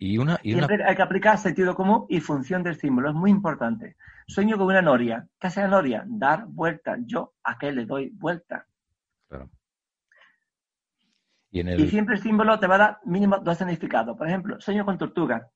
[0.00, 3.96] Y una, Siempre hay que aplicar sentido común y función del símbolo, es muy importante.
[4.28, 5.26] Sueño con una noria.
[5.40, 6.04] ¿Qué hace la noria?
[6.06, 6.96] Dar vuelta.
[7.04, 8.66] Yo a qué le doy vuelta.
[9.28, 9.50] Claro.
[11.50, 14.16] Y, y, siempre el símbolo te va a dar mínimo dos significados.
[14.16, 15.50] Por ejemplo, sueño con tortuga.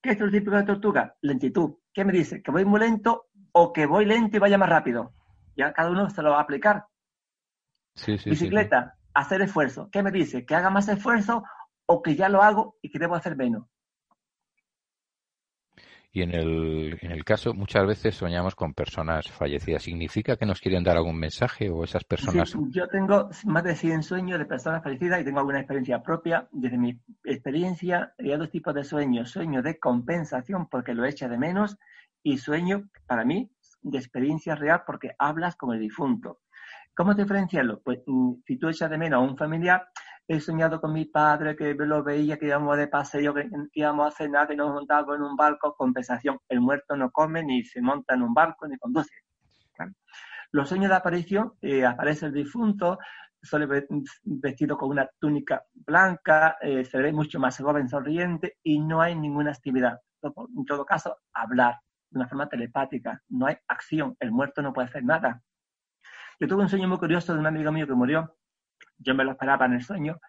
[0.00, 1.16] ¿Qué es el típico de tortuga?
[1.22, 1.74] Lentitud.
[1.92, 2.42] ¿Qué me dice?
[2.42, 5.12] ¿Que voy muy lento o que voy lento y vaya más rápido?
[5.56, 6.84] Ya cada uno se lo va a aplicar.
[7.96, 9.88] Sí, sí, Bicicleta, hacer esfuerzo.
[9.90, 10.46] ¿Qué me dice?
[10.46, 11.42] ¿Que haga más esfuerzo
[11.86, 13.66] o que ya lo hago y que debo hacer menos?
[16.12, 19.84] Y en el, en el caso, muchas veces soñamos con personas fallecidas.
[19.84, 22.52] ¿Significa que nos quieren dar algún mensaje o esas personas?
[22.70, 26.48] yo tengo más de 100 sueños de personas fallecidas y tengo alguna experiencia propia.
[26.50, 29.30] Desde mi experiencia, hay dos tipos de sueños.
[29.30, 31.78] Sueño de compensación porque lo echa de menos
[32.24, 36.40] y sueño, para mí, de experiencia real porque hablas con el difunto.
[36.94, 37.80] ¿Cómo diferenciarlo?
[37.82, 39.86] Pues mm, si tú echas de menos a un familiar,
[40.32, 44.16] he soñado con mi padre, que lo veía, que íbamos de paseo, que, íbamos a
[44.16, 46.38] cenar, que nos montábamos en un barco, compensación.
[46.48, 49.12] El muerto no come, ni se monta en un barco, ni conduce.
[50.52, 52.98] Los sueños de aparición, eh, aparece el difunto,
[53.42, 53.66] suele
[54.22, 59.16] vestido con una túnica blanca, eh, se ve mucho más joven, sonriente y no hay
[59.16, 59.98] ninguna actividad.
[60.22, 61.74] En todo caso, hablar
[62.08, 65.42] de una forma telepática, no hay acción, el muerto no puede hacer nada.
[66.38, 68.36] Yo tuve un sueño muy curioso de un amigo mío que murió,
[69.00, 70.20] yo me lo esperaba en el sueño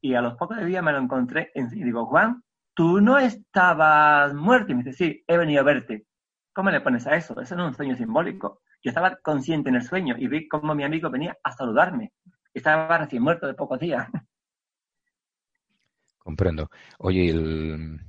[0.00, 2.42] y a los pocos días me lo encontré y digo, Juan,
[2.74, 4.72] tú no estabas muerto.
[4.72, 6.06] Y me dice, sí, he venido a verte.
[6.52, 7.40] ¿Cómo le pones a eso?
[7.40, 8.62] Eso no es un sueño simbólico.
[8.82, 12.12] Yo estaba consciente en el sueño y vi cómo mi amigo venía a saludarme.
[12.54, 14.08] Estaba recién muerto de pocos días.
[16.18, 16.70] Comprendo.
[16.98, 18.00] Oye, el,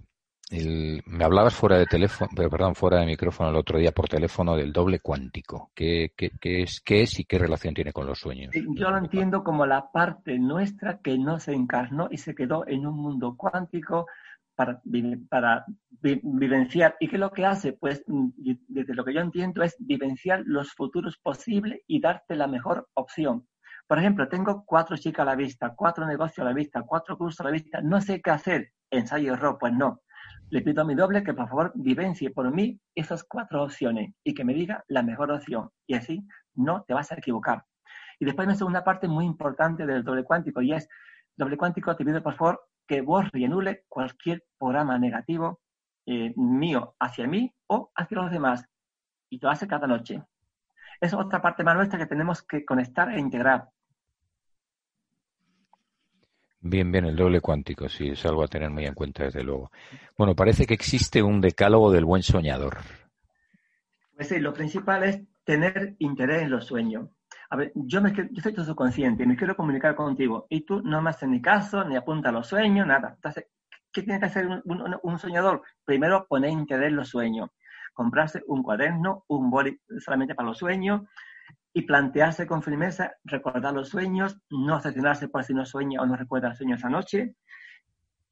[0.51, 4.73] me hablabas fuera de teléfono, perdón, fuera de micrófono el otro día por teléfono del
[4.73, 5.71] doble cuántico.
[5.73, 8.53] ¿Qué, qué, es, ¿Qué es y qué relación tiene con los sueños?
[8.53, 12.85] Yo lo entiendo como la parte nuestra que no se encarnó y se quedó en
[12.85, 14.07] un mundo cuántico
[14.53, 14.81] para,
[15.29, 15.65] para
[16.01, 16.97] vivenciar.
[16.99, 17.71] ¿Y qué es lo que hace?
[17.71, 18.29] Pues mm,
[18.67, 23.47] desde lo que yo entiendo es vivenciar los futuros posibles y darte la mejor opción.
[23.87, 27.39] Por ejemplo, tengo cuatro chicas a la vista, cuatro negocios a la vista, cuatro cursos
[27.39, 28.71] a la vista, no sé qué hacer.
[28.89, 30.01] Ensayo error, pues no
[30.51, 34.33] le pido a mi doble que por favor vivencie por mí esas cuatro opciones y
[34.33, 35.69] que me diga la mejor opción.
[35.87, 37.63] Y así no te vas a equivocar.
[38.19, 40.89] Y después una parte muy importante del doble cuántico y es,
[41.37, 43.47] doble cuántico, te pido por favor que borre y
[43.87, 45.61] cualquier programa negativo
[46.05, 48.65] eh, mío hacia mí o hacia los demás.
[49.29, 50.21] Y lo hace cada noche.
[50.99, 53.69] Es otra parte más nuestra que tenemos que conectar e integrar.
[56.63, 59.71] Bien, bien, el doble cuántico, sí, es algo a tener muy en cuenta, desde luego.
[60.15, 62.78] Bueno, parece que existe un decálogo del buen soñador.
[64.15, 67.10] Pues sí, lo principal es tener interés en los sueños.
[67.50, 71.02] A ver, yo, me, yo soy todo subconsciente, me quiero comunicar contigo y tú no
[71.02, 73.13] me haces ni caso, ni apunta a los sueños, nada.
[73.15, 73.47] Entonces,
[73.92, 75.63] ¿qué tiene que hacer un, soñador?
[75.83, 77.50] Primero, poner interés en los sueños.
[77.94, 81.02] Comprarse un cuaderno, un boli solamente para los sueños,
[81.74, 86.15] y plantearse con firmeza, recordar los sueños, no obsesionarse por si no sueña o no
[86.15, 87.36] recuerda los sueños esa noche,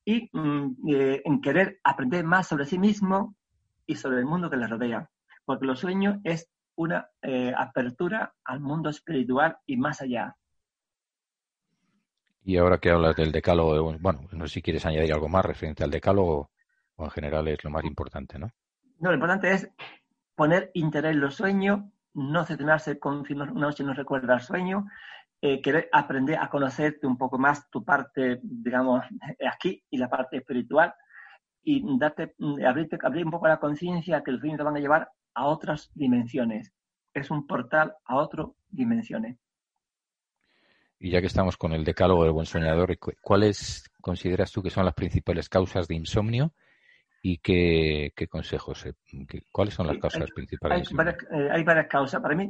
[0.06, 3.36] y mm, eh, en querer aprender más sobre sí mismo
[3.86, 5.10] y sobre el mundo que le rodea,
[5.46, 10.36] porque los sueños es una eh, apertura al mundo espiritual y más allá.
[12.44, 15.84] Y ahora que hablas del decálogo, bueno, no sé si quieres añadir algo más referente
[15.84, 16.52] al decálogo,
[16.96, 18.52] o en general es lo más importante, ¿no?
[19.00, 19.70] No, lo importante es
[20.36, 21.82] poner interés en los sueños,
[22.14, 24.86] no centrarse con una noche no recuerda el sueño,
[25.42, 29.04] eh, querer aprender a conocerte un poco más tu parte, digamos,
[29.52, 30.94] aquí y la parte espiritual
[31.64, 34.80] y darte, mm, abrirte, abrir un poco la conciencia que los sueños te van a
[34.80, 36.74] llevar a otras dimensiones.
[37.14, 39.38] Es un portal a otras dimensiones.
[41.00, 44.84] Y ya que estamos con el decálogo del buen soñador, ¿cuáles consideras tú que son
[44.84, 46.54] las principales causas de insomnio
[47.22, 48.94] y qué, consejos, eh,
[49.52, 50.90] cuáles son las causas principales?
[50.90, 52.22] Hay varias, eh, hay varias, causas.
[52.22, 52.50] Para mí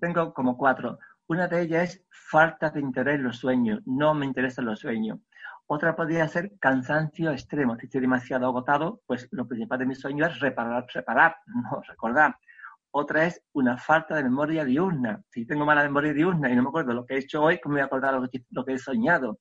[0.00, 0.98] tengo, como cuatro.
[1.28, 3.80] Una de ellas es falta de interés en los sueños.
[3.86, 5.18] No me interesan los sueños.
[5.66, 7.76] Otra podría ser cansancio extremo.
[7.76, 12.36] Si estoy demasiado agotado, pues lo principal de mi sueño es reparar, reparar, no recordar.
[12.94, 15.22] Otra es una falta de memoria diurna.
[15.30, 17.74] Si tengo mala memoria diurna y no me acuerdo lo que he hecho hoy, ¿cómo
[17.74, 18.28] me voy a acordar lo
[18.64, 19.38] que, he soñado?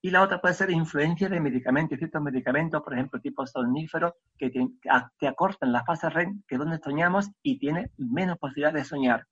[0.00, 4.50] Y la otra puede ser influencia de medicamentos, ciertos medicamentos, por ejemplo, tipo somníferos, que
[4.50, 9.26] te, acortan la fase REM, que es donde soñamos, y tiene menos posibilidad de soñar.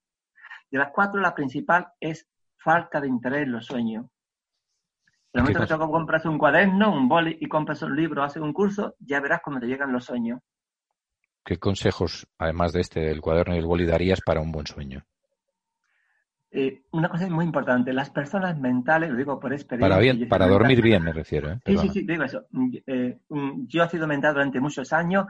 [0.70, 4.06] De las cuatro, la principal es falta de interés en los sueños.
[5.32, 8.42] En el momento que que compras un cuaderno, un boli y compras un libro haces
[8.42, 10.40] un curso, ya verás cómo te llegan los sueños.
[11.44, 15.04] ¿Qué consejos, además de este, del cuaderno y el boli, darías para un buen sueño?
[16.50, 19.88] Eh, una cosa muy importante, las personas mentales, lo digo por experiencia.
[19.88, 21.50] Para, bien, para dormir bien, me refiero.
[21.50, 21.60] ¿eh?
[21.66, 22.46] Sí, sí, sí, digo eso.
[22.50, 25.26] Mm, eh, mm, yo he sido mental durante muchos años,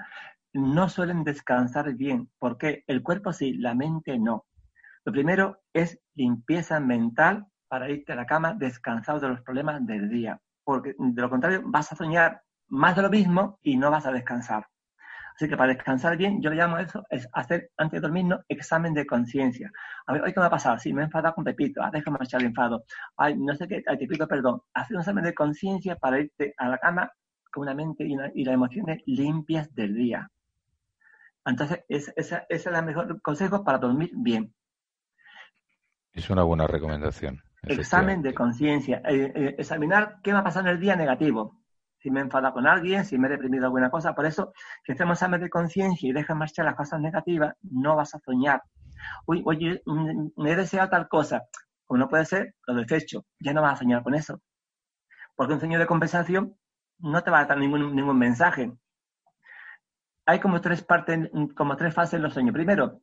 [0.53, 2.29] no suelen descansar bien.
[2.39, 4.47] porque El cuerpo sí, la mente no.
[5.05, 10.09] Lo primero es limpieza mental para irte a la cama descansado de los problemas del
[10.09, 10.41] día.
[10.65, 14.13] Porque de lo contrario vas a soñar más de lo mismo y no vas a
[14.13, 14.67] descansar.
[15.37, 18.95] Así que para descansar bien, yo le llamo eso, es hacer antes de dormir examen
[18.95, 19.71] de conciencia.
[20.07, 22.17] A ver, hoy qué me ha pasado, sí, me he enfadado con Pepito, ah, déjame
[22.23, 22.85] echar el enfado.
[23.19, 24.63] Ay, no sé qué, ay, te pido perdón.
[24.73, 27.13] Hacer un examen de conciencia para irte a la cama
[27.53, 30.31] con una mente y, las emociones limpias del día.
[31.45, 32.15] Entonces, ese
[32.49, 34.55] es el mejor consejo para dormir bien.
[36.15, 37.43] Es una buena recomendación.
[37.63, 39.03] Examen de conciencia.
[39.05, 41.61] Eh, eh, examinar qué me ha pasado en el día negativo
[42.07, 44.15] si me he enfadado con alguien, si me he deprimido alguna cosa.
[44.15, 44.53] Por eso,
[44.85, 48.63] que hacemos examen de conciencia y dejas marchar las cosas negativas, no vas a soñar.
[49.27, 51.43] Uy, oye, mm, me he deseado tal cosa.
[51.85, 53.25] Como no puede ser, lo desecho.
[53.41, 54.41] Ya no vas a soñar con eso.
[55.35, 56.57] Porque un sueño de compensación
[57.01, 58.73] no te va a dar ningún, ningún mensaje.
[60.27, 62.53] Hay como tres partes, como tres fases en los sueños.
[62.53, 63.01] Primero,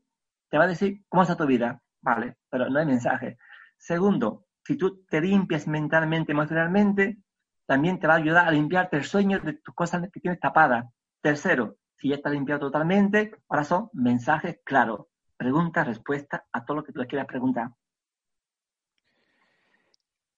[0.50, 1.82] te va a decir cómo está tu vida.
[2.00, 3.38] Vale, pero no hay mensaje.
[3.78, 7.18] Segundo, si tú te limpias mentalmente, emocionalmente,
[7.66, 10.86] también te va a ayudar a limpiarte el sueño de tus cosas que tienes tapadas.
[11.22, 15.08] Tercero, si ya está limpiado totalmente, ahora son mensajes claros,
[15.38, 17.70] preguntas, respuestas a todo lo que tú quieras preguntar.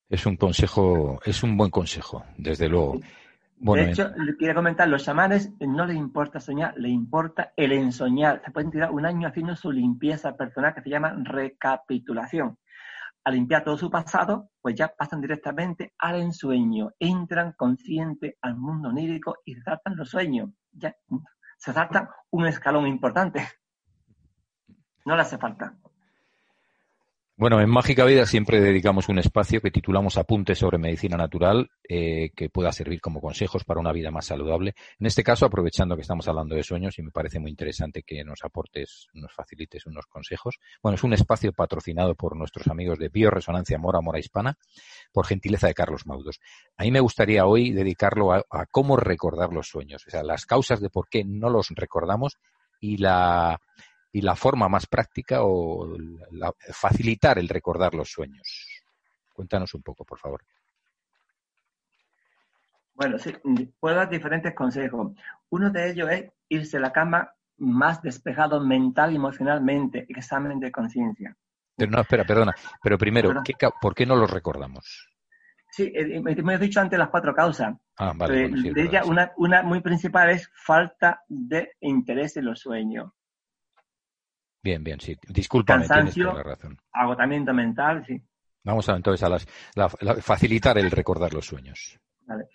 [0.08, 3.00] Es un consejo, es un buen consejo, desde luego.
[3.58, 8.44] de hecho, le quiero comentar, los chamanes no les importa soñar, les importa el ensoñar.
[8.46, 12.60] Se pueden tirar un año haciendo su limpieza personal que se llama recapitulación
[13.26, 18.90] a limpiar todo su pasado, pues ya pasan directamente al ensueño, entran consciente al mundo
[18.90, 20.52] onírico y saltan los sueños.
[20.72, 20.96] Ya
[21.58, 23.48] se saltan un escalón importante.
[25.06, 25.76] No le hace falta.
[27.38, 32.30] Bueno, en Mágica Vida siempre dedicamos un espacio que titulamos Apuntes sobre Medicina Natural, eh,
[32.34, 34.74] que pueda servir como consejos para una vida más saludable.
[34.98, 38.24] En este caso, aprovechando que estamos hablando de sueños, y me parece muy interesante que
[38.24, 40.60] nos aportes, nos facilites unos consejos.
[40.82, 44.58] Bueno, es un espacio patrocinado por nuestros amigos de Bioresonancia Mora Mora Hispana,
[45.12, 46.40] por gentileza de Carlos Maudos.
[46.78, 50.80] A mí me gustaría hoy dedicarlo a cómo recordar los sueños, o sea, las causas
[50.80, 52.38] de por qué no los recordamos
[52.80, 53.60] y la
[54.16, 55.98] y la forma más práctica o
[56.72, 58.48] facilitar el recordar los sueños.
[59.34, 60.42] Cuéntanos un poco, por favor.
[62.94, 63.36] Bueno, sí,
[63.78, 65.12] puedo dar diferentes consejos.
[65.50, 70.72] Uno de ellos es irse a la cama más despejado mental y emocionalmente, examen de
[70.72, 71.36] conciencia.
[71.76, 72.56] Pero no, espera, perdona.
[72.82, 73.34] Pero primero,
[73.82, 75.10] ¿por qué no los recordamos?
[75.72, 77.76] Sí, eh, eh, me he dicho antes las cuatro causas.
[77.98, 78.46] Ah, vale.
[78.46, 83.12] Eh, de ella, una, una muy principal es falta de interés en los sueños.
[84.66, 85.16] Bien, bien, sí.
[85.30, 86.76] Disculpa, tienes toda la razón.
[86.92, 88.20] agotamiento mental, sí.
[88.64, 89.46] Vamos a, entonces a las,
[90.24, 92.00] facilitar el recordar los sueños.
[92.22, 92.48] Vale.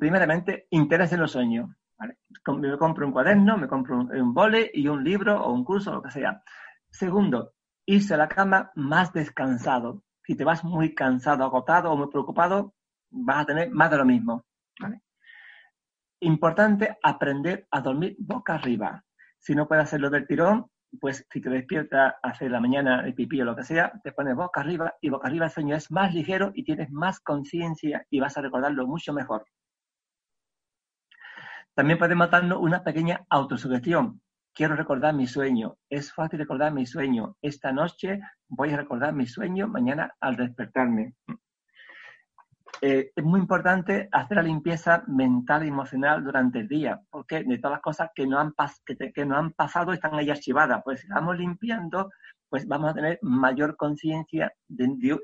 [0.00, 1.70] primeramente, interés en los sueños.
[2.00, 5.92] Me compro un cuaderno, me compro un, un bole y un libro o un curso,
[5.92, 6.42] lo que sea.
[6.90, 7.52] Segundo,
[7.86, 10.02] irse a la cama más descansado.
[10.24, 12.74] Si te vas muy cansado, agotado o muy preocupado,
[13.08, 14.46] vas a tener más de lo mismo.
[16.18, 19.04] Importante aprender a dormir boca arriba.
[19.38, 20.66] Si no puedes hacerlo del tirón,
[20.98, 24.34] pues si te despiertas hace la mañana el pipí o lo que sea, te pones
[24.34, 28.20] boca arriba y boca arriba el sueño es más ligero y tienes más conciencia y
[28.20, 29.44] vas a recordarlo mucho mejor.
[31.74, 34.20] También podemos darnos una pequeña autosugestión.
[34.52, 35.76] Quiero recordar mi sueño.
[35.88, 37.36] Es fácil recordar mi sueño.
[37.40, 41.14] Esta noche voy a recordar mi sueño mañana al despertarme.
[42.82, 47.58] Eh, es muy importante hacer la limpieza mental y emocional durante el día, porque de
[47.58, 48.52] todas las cosas que no han,
[49.52, 50.82] pasado están ahí archivadas.
[50.84, 52.10] Pues vamos limpiando
[52.50, 54.52] pues vamos a tener mayor conciencia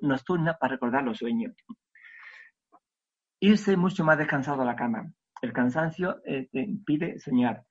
[0.00, 1.54] nocturna para recordar los sueños.
[3.40, 5.10] Irse mucho más descansado a la cama.
[5.42, 7.64] El cansancio eh, te impide soñar.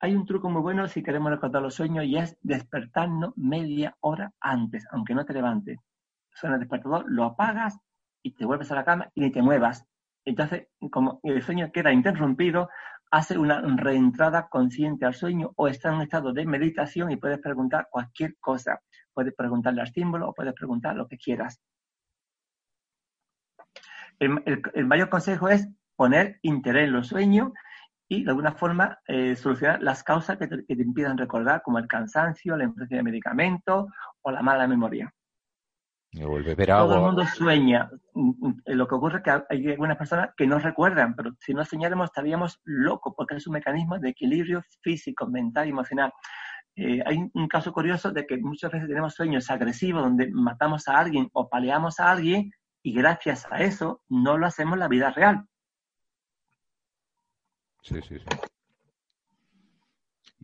[0.00, 4.32] Hay un truco muy bueno si queremos recordar los sueños y es despertarnos media hora
[4.40, 5.78] antes, aunque no te levantes.
[6.32, 7.78] Suena el despertador, lo apagas
[8.22, 9.86] y te vuelves a la cama y ni te muevas.
[10.24, 12.68] Entonces, como el sueño queda interrumpido,
[13.10, 17.40] hace una reentrada consciente al sueño o está en un estado de meditación y puedes
[17.40, 18.80] preguntar cualquier cosa.
[19.12, 21.60] Puedes preguntarle al símbolo o puedes preguntar lo que quieras.
[24.18, 27.52] El, mayor consejo es poner interés en los sueños
[28.08, 32.56] y de alguna forma eh, solucionar las causas que te, impidan recordar, como el cansancio,
[32.56, 33.86] la influencia de medicamentos
[34.22, 35.12] o la mala memoria.
[36.86, 37.90] Todo el mundo sueña.
[38.12, 41.54] Mm, mm, lo que ocurre es que hay algunas personas que no recuerdan, pero si
[41.54, 46.12] no soñáramos estaríamos locos, porque es un mecanismo de equilibrio físico, mental y emocional.
[46.76, 50.98] Eh, hay un caso curioso de que muchas veces tenemos sueños agresivos donde matamos a
[50.98, 52.50] alguien o paleamos a alguien
[52.82, 55.46] y gracias a eso no lo hacemos en la vida real.
[57.82, 58.51] Sí, sí, sí.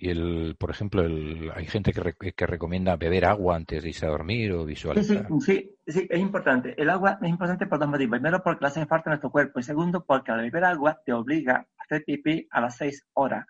[0.00, 4.06] Y el, por ejemplo, el, hay gente que, que, recomienda beber agua antes de irse
[4.06, 5.26] a dormir o visualizar.
[5.40, 6.74] Sí, sí, es importante.
[6.80, 8.12] El agua es importante por dos motivos.
[8.12, 9.58] Primero, porque hace falta a nuestro cuerpo.
[9.58, 13.44] Y segundo, porque al beber agua te obliga a hacer pipí a las seis horas.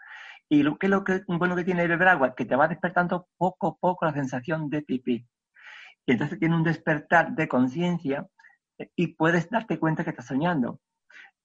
[0.48, 3.28] Y lo que es lo que bueno que tiene beber agua, que te va despertando
[3.36, 5.26] poco a poco la sensación de pipí.
[6.06, 8.26] Y entonces tiene un despertar de conciencia
[8.96, 10.80] y puedes darte cuenta que estás soñando.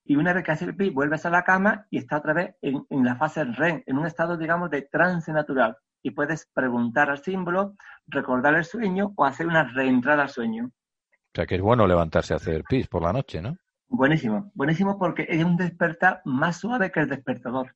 [0.06, 2.56] Y una vez que haces el pipí, vuelves a la cama y está otra vez
[2.62, 5.78] en, la fase REM, en un estado, digamos, de trance natural.
[6.02, 7.76] Y puedes preguntar al símbolo,
[8.08, 10.66] recordar el sueño o hacer una reentrada al sueño.
[10.66, 13.56] O sea que es bueno levantarse a hacer pis por la noche, ¿no?
[13.88, 17.74] Buenísimo, buenísimo porque es un despertar más suave que el despertador.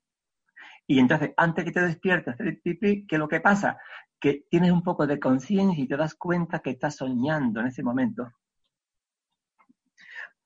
[0.85, 3.77] Y entonces, antes que te despiertes hacer el pipí, ¿qué es lo que pasa?
[4.19, 7.83] Que tienes un poco de conciencia y te das cuenta que estás soñando en ese
[7.83, 8.31] momento.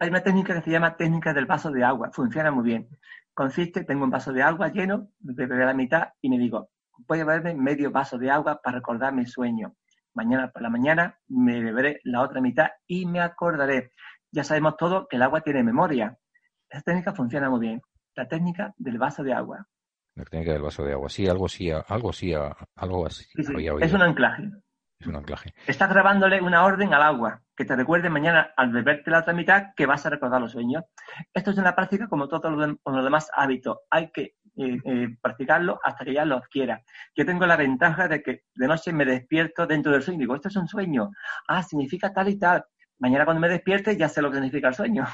[0.01, 2.09] Hay una técnica que se llama técnica del vaso de agua.
[2.11, 2.89] Funciona muy bien.
[3.35, 6.71] Consiste, tengo un vaso de agua lleno, beberé la mitad y me digo,
[7.07, 9.75] voy a beberme medio vaso de agua para recordar mi sueño.
[10.15, 13.91] Mañana por la mañana me beberé la otra mitad y me acordaré.
[14.31, 16.17] Ya sabemos todo que el agua tiene memoria.
[16.67, 17.81] Esa técnica funciona muy bien.
[18.15, 19.67] La técnica del vaso de agua.
[20.15, 21.09] La técnica del vaso de agua.
[21.09, 23.27] Sí, algo sí, algo sí, algo así.
[23.37, 24.49] Es un anclaje.
[25.01, 25.51] Es un anclaje.
[25.65, 29.73] Estás grabándole una orden al agua que te recuerde mañana al beberte la otra mitad
[29.75, 30.83] que vas a recordar los sueños.
[31.33, 33.79] Esto es una práctica como todos los, demás hábitos.
[33.89, 36.83] Hay que eh, eh, practicarlo hasta que ya lo adquiera.
[37.15, 40.35] Yo tengo la ventaja de que de noche me despierto dentro del sueño y digo,
[40.35, 41.09] esto es un sueño.
[41.47, 42.63] Ah, significa tal y tal.
[42.99, 45.07] Mañana cuando me despierte ya sé lo que significa el sueño.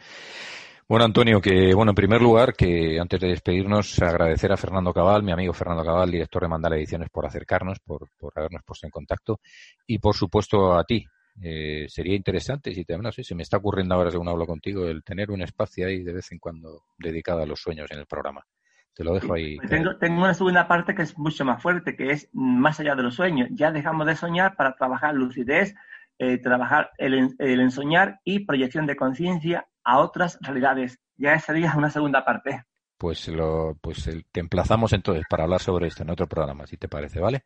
[0.88, 5.24] Bueno, Antonio, que bueno, en primer lugar, que antes de despedirnos, agradecer a Fernando Cabal,
[5.24, 8.92] mi amigo Fernando Cabal, director de Mandala Ediciones, por acercarnos, por, por habernos puesto en
[8.92, 9.40] contacto,
[9.86, 11.06] y por supuesto a ti,
[11.42, 14.88] eh, sería interesante, si te, no sé, se me está ocurriendo ahora según hablo contigo,
[14.88, 18.06] el tener un espacio ahí de vez en cuando dedicado a los sueños en el
[18.06, 18.46] programa.
[18.94, 19.56] Te lo dejo ahí.
[19.56, 22.96] Pues tengo, tengo, una segunda parte que es mucho más fuerte, que es más allá
[22.96, 23.48] de los sueños.
[23.52, 25.74] Ya dejamos de soñar para trabajar lucidez,
[26.18, 31.00] eh, trabajar el, el ensoñar y proyección de conciencia a otras realidades.
[31.16, 32.66] Ya sería una segunda parte.
[33.00, 36.90] Pues, lo, pues te emplazamos entonces para hablar sobre esto en otro programa, si te
[36.90, 37.46] parece, ¿vale?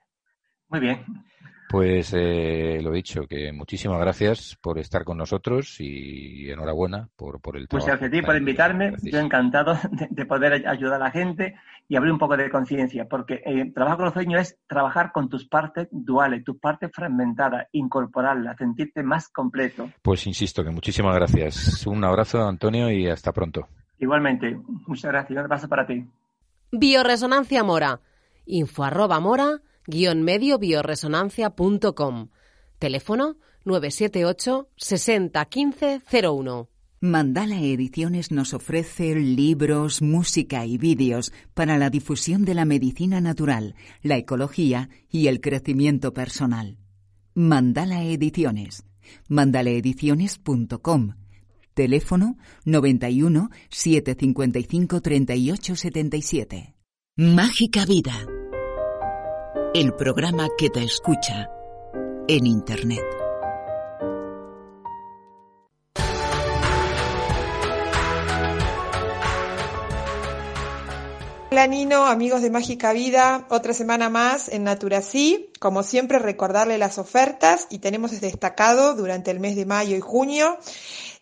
[0.68, 1.06] Muy bien.
[1.74, 7.58] Pues eh, lo dicho, que muchísimas gracias por estar con nosotros y enhorabuena por, por
[7.58, 8.02] el pues trabajo.
[8.02, 9.76] Pues a ti por invitarme, yo encantado
[10.12, 11.56] de, poder ayudar a la gente
[11.90, 15.30] y abrir un poco de conciencia, porque eh, trabajo con los sueños es trabajar con
[15.30, 19.90] tus partes duales, tus partes fragmentadas, incorporarlas, sentirte más completo.
[20.04, 21.88] Pues insisto que muchísimas gracias.
[21.88, 23.68] Un abrazo, Antonio, y hasta pronto.
[23.98, 25.32] Igualmente, muchas gracias.
[25.32, 26.06] Un abrazo para ti.
[26.72, 28.00] Bioresonancia Mora.
[28.46, 32.30] Info arroba mora guion medio bioresonancia.com.
[32.80, 36.70] Teléfono 978 60 15 01.
[37.00, 43.76] Mandala Ediciones nos ofrece libros, música y vídeos para la difusión de la medicina natural,
[44.02, 46.78] la ecología y el crecimiento personal.
[47.34, 48.86] Mandala Ediciones.
[49.28, 51.16] mandalaediciones.com.
[51.74, 56.76] Teléfono 91 755 3877.
[57.18, 58.43] Mágica Vida.
[59.74, 61.50] El programa que te escucha
[62.28, 63.02] en Internet.
[71.50, 75.50] Hola Nino, amigos de Mágica Vida, otra semana más en Naturasí.
[75.60, 80.60] Como siempre, recordarle las ofertas y tenemos destacado durante el mes de mayo y junio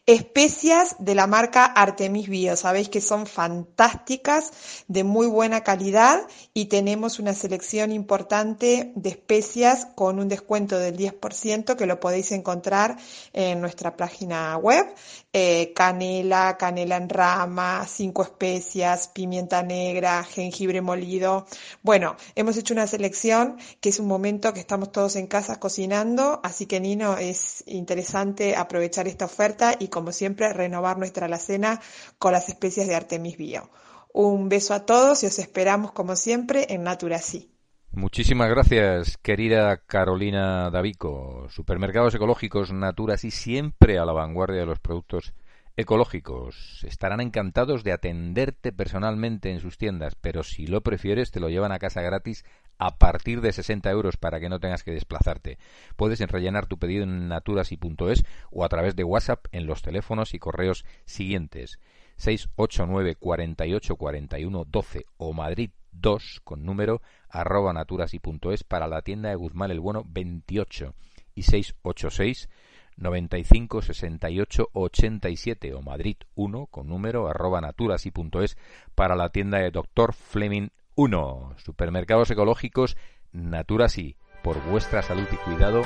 [0.08, 2.56] especias de la marca Artemis Bio.
[2.58, 4.52] Sabéis que son fantásticas,
[4.88, 10.98] de muy buena calidad y tenemos una selección importante de especias con un descuento del
[10.98, 12.98] 10% que lo podéis encontrar
[13.34, 14.86] en nuestra página web.
[15.34, 21.46] Eh, canela, canela en rama, cinco especias, pimienta negra, jengibre molido.
[21.84, 26.42] Bueno, hemos hecho una selección que es un momento que estamos todos en casa cocinando,
[26.44, 31.80] así que Nino es interesante aprovechar esta oferta y como siempre, renovar nuestra alacena
[32.18, 33.70] con las especies de Artemis Bio.
[34.12, 37.52] Un beso a todos y os esperamos, como siempre, en Naturasí.
[37.92, 41.48] Muchísimas gracias, querida Carolina Davico.
[41.50, 45.34] Supermercados ecológicos Naturasí siempre a la vanguardia de los productos
[45.76, 46.84] ecológicos.
[46.86, 51.72] Estarán encantados de atenderte personalmente en sus tiendas, pero si lo prefieres te lo llevan
[51.74, 52.46] a casa gratis
[52.82, 55.60] a partir de 60 euros para que no tengas que desplazarte.
[55.96, 60.40] Puedes rellenar tu pedido en naturasi.es o a través de WhatsApp en los teléfonos y
[60.40, 61.80] correos siguientes
[62.16, 69.36] 689 48 41 12 o Madrid 2 con número arroba naturasi.es para la tienda de
[69.36, 70.96] Guzmán el Bueno 28
[71.36, 72.50] y 686
[72.98, 78.58] 95 68 87 o Madrid 1 con número arroba naturasi.es
[78.96, 80.14] para la tienda de Dr.
[80.14, 81.56] Fleming 1.
[81.58, 82.98] Supermercados ecológicos
[83.32, 85.84] Natura sí, por vuestra salud y cuidado,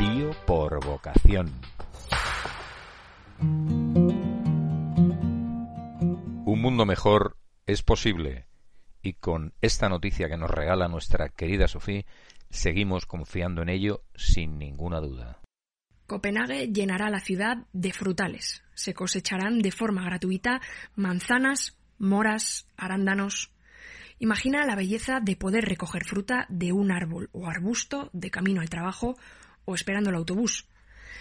[0.00, 1.52] bio por vocación.
[6.44, 7.36] Un mundo mejor
[7.66, 8.46] es posible
[9.02, 12.04] y con esta noticia que nos regala nuestra querida Sofía,
[12.50, 15.40] seguimos confiando en ello sin ninguna duda.
[16.06, 18.64] Copenhague llenará la ciudad de frutales.
[18.74, 20.60] Se cosecharán de forma gratuita
[20.96, 23.52] manzanas, moras, arándanos,
[24.20, 28.70] Imagina la belleza de poder recoger fruta de un árbol o arbusto de camino al
[28.70, 29.16] trabajo
[29.64, 30.66] o esperando el autobús.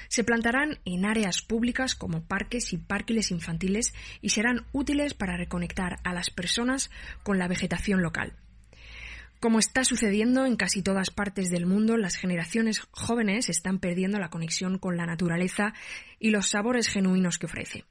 [0.07, 5.99] Se plantarán en áreas públicas como parques y parques infantiles y serán útiles para reconectar
[6.03, 6.89] a las personas
[7.23, 8.33] con la vegetación local.
[9.39, 14.29] Como está sucediendo en casi todas partes del mundo, las generaciones jóvenes están perdiendo la
[14.29, 15.73] conexión con la naturaleza
[16.19, 17.85] y los sabores genuinos que ofrece.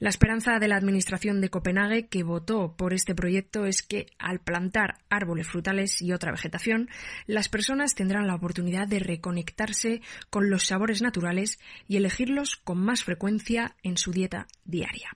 [0.00, 4.40] La esperanza de la Administración de Copenhague, que votó por este proyecto, es que al
[4.40, 6.88] plantar árboles frutales y otra vegetación,
[7.26, 13.04] las personas tendrán la oportunidad de reconectarse con los sabores naturales y elegirlos con más
[13.04, 15.10] frecuencia en su dieta diaria.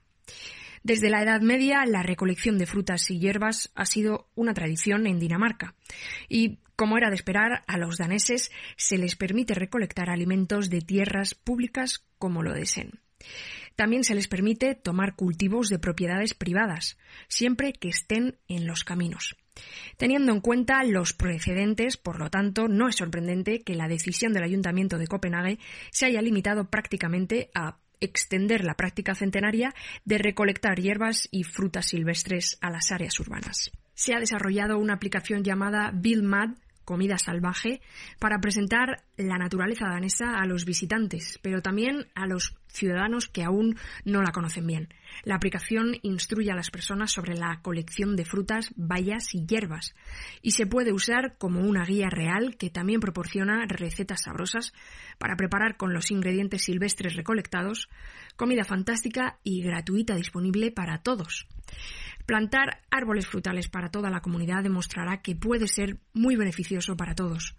[0.82, 5.18] Desde la Edad Media, la recolección de frutas y hierbas ha sido una tradición en
[5.18, 5.74] Dinamarca.
[6.28, 11.34] Y, como era de esperar, a los daneses se les permite recolectar alimentos de tierras
[11.34, 13.00] públicas como lo deseen.
[13.76, 16.96] También se les permite tomar cultivos de propiedades privadas,
[17.28, 19.36] siempre que estén en los caminos.
[19.96, 24.44] Teniendo en cuenta los precedentes, por lo tanto, no es sorprendente que la decisión del
[24.44, 25.58] Ayuntamiento de Copenhague
[25.90, 32.58] se haya limitado prácticamente a extender la práctica centenaria de recolectar hierbas y frutas silvestres
[32.60, 33.70] a las áreas urbanas.
[33.94, 37.80] Se ha desarrollado una aplicación llamada BillMad comida salvaje,
[38.18, 43.76] para presentar la naturaleza danesa a los visitantes, pero también a los ciudadanos que aún
[44.04, 44.88] no la conocen bien.
[45.22, 49.94] La aplicación instruye a las personas sobre la colección de frutas, bayas y hierbas,
[50.42, 54.72] y se puede usar como una guía real que también proporciona recetas sabrosas
[55.18, 57.88] para preparar con los ingredientes silvestres recolectados,
[58.36, 61.46] comida fantástica y gratuita disponible para todos.
[62.26, 67.56] Plantar árboles frutales para toda la comunidad demostrará que puede ser muy beneficioso para todos.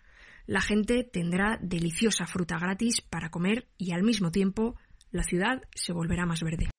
[0.48, 4.76] La gente tendrá deliciosa fruta gratis para comer y al mismo tiempo
[5.16, 6.70] la ciudad se volverá más verde.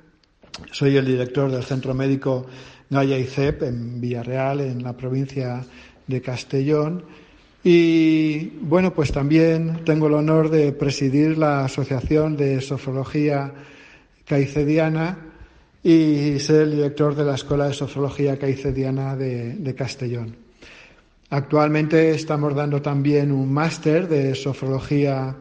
[0.70, 2.46] Soy el director del Centro Médico
[2.90, 5.64] Gaya ICEP en Villarreal, en la provincia
[6.06, 7.04] de Castellón.
[7.64, 13.52] Y bueno, pues también tengo el honor de presidir la Asociación de Sofrología
[14.26, 15.18] Caicediana
[15.82, 20.36] y ser el director de la Escuela de Sofrología Caicediana de, Castellón.
[21.30, 25.34] Actualmente estamos dando también un máster de sofrología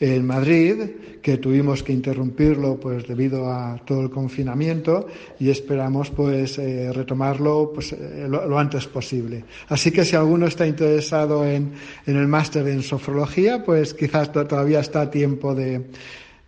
[0.00, 0.74] en Madrid,
[1.22, 5.06] que tuvimos que interrumpirlo pues debido a todo el confinamiento
[5.38, 9.44] y esperamos pues eh, retomarlo pues, eh, lo, antes posible.
[9.68, 11.72] Así que si alguno está interesado en,
[12.06, 15.86] el máster en sofrología, pues quizás todavía está a tiempo de,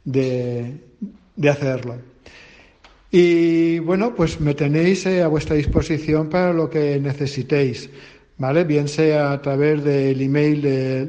[0.05, 1.97] de hacerlo.
[3.11, 7.89] Y bueno, pues me tenéis eh, a vuestra disposición para lo que necesitéis,
[8.37, 8.65] ¿vale?
[8.65, 10.61] Bien sea a través del email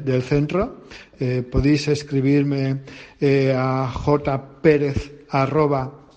[0.04, 0.84] del centro,
[1.18, 2.82] eh, podéis escribirme
[3.20, 6.08] eh, a jpérez arroba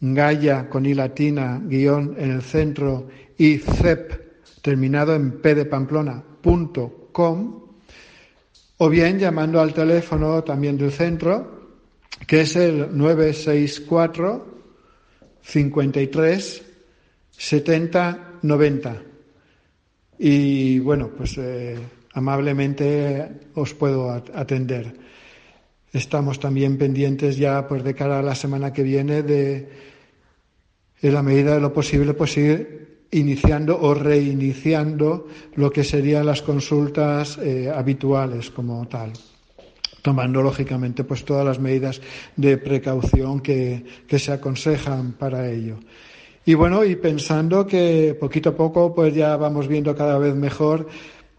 [0.00, 3.08] gaya con i latina guion en el centro
[3.38, 7.64] y cep terminado en p de pamplona punto com
[8.78, 11.56] o bien llamando al teléfono también del centro
[12.26, 14.56] que es el 964
[15.42, 16.62] 53
[17.30, 19.02] 70 90.
[20.18, 21.76] Y bueno, pues eh,
[22.16, 24.96] amablemente os puedo atender.
[25.92, 29.68] Estamos también pendientes ya pues de cara a la semana que viene de,
[31.02, 36.40] en la medida de lo posible, pues ir iniciando o reiniciando lo que serían las
[36.40, 39.12] consultas eh, habituales como tal
[40.00, 42.00] tomando lógicamente pues todas las medidas
[42.36, 45.80] de precaución que, se aconsejan para ello.
[46.44, 50.86] Y bueno, y pensando que poquito a poco pues ya vamos viendo cada vez mejor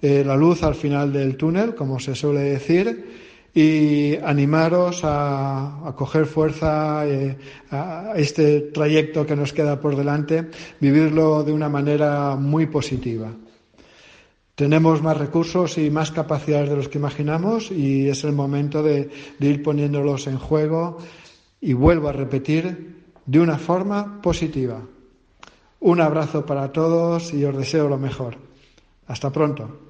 [0.02, 6.28] eh, la luz al final del túnel, como se suele decir, y animaros a, coger
[6.28, 7.36] fuerza eh,
[7.72, 13.32] a este trayecto que nos queda por delante, vivirlo de una manera muy positiva.
[14.54, 19.10] Tenemos más recursos y más capacidades de los que imaginamos y es el momento de,
[19.40, 20.98] ir poniéndolos en juego
[21.62, 22.96] y vuelvo a repetir,
[23.26, 24.82] de una forma positiva.
[25.80, 28.38] Un abrazo para todos y os deseo lo mejor.
[29.08, 29.87] Hasta pronto.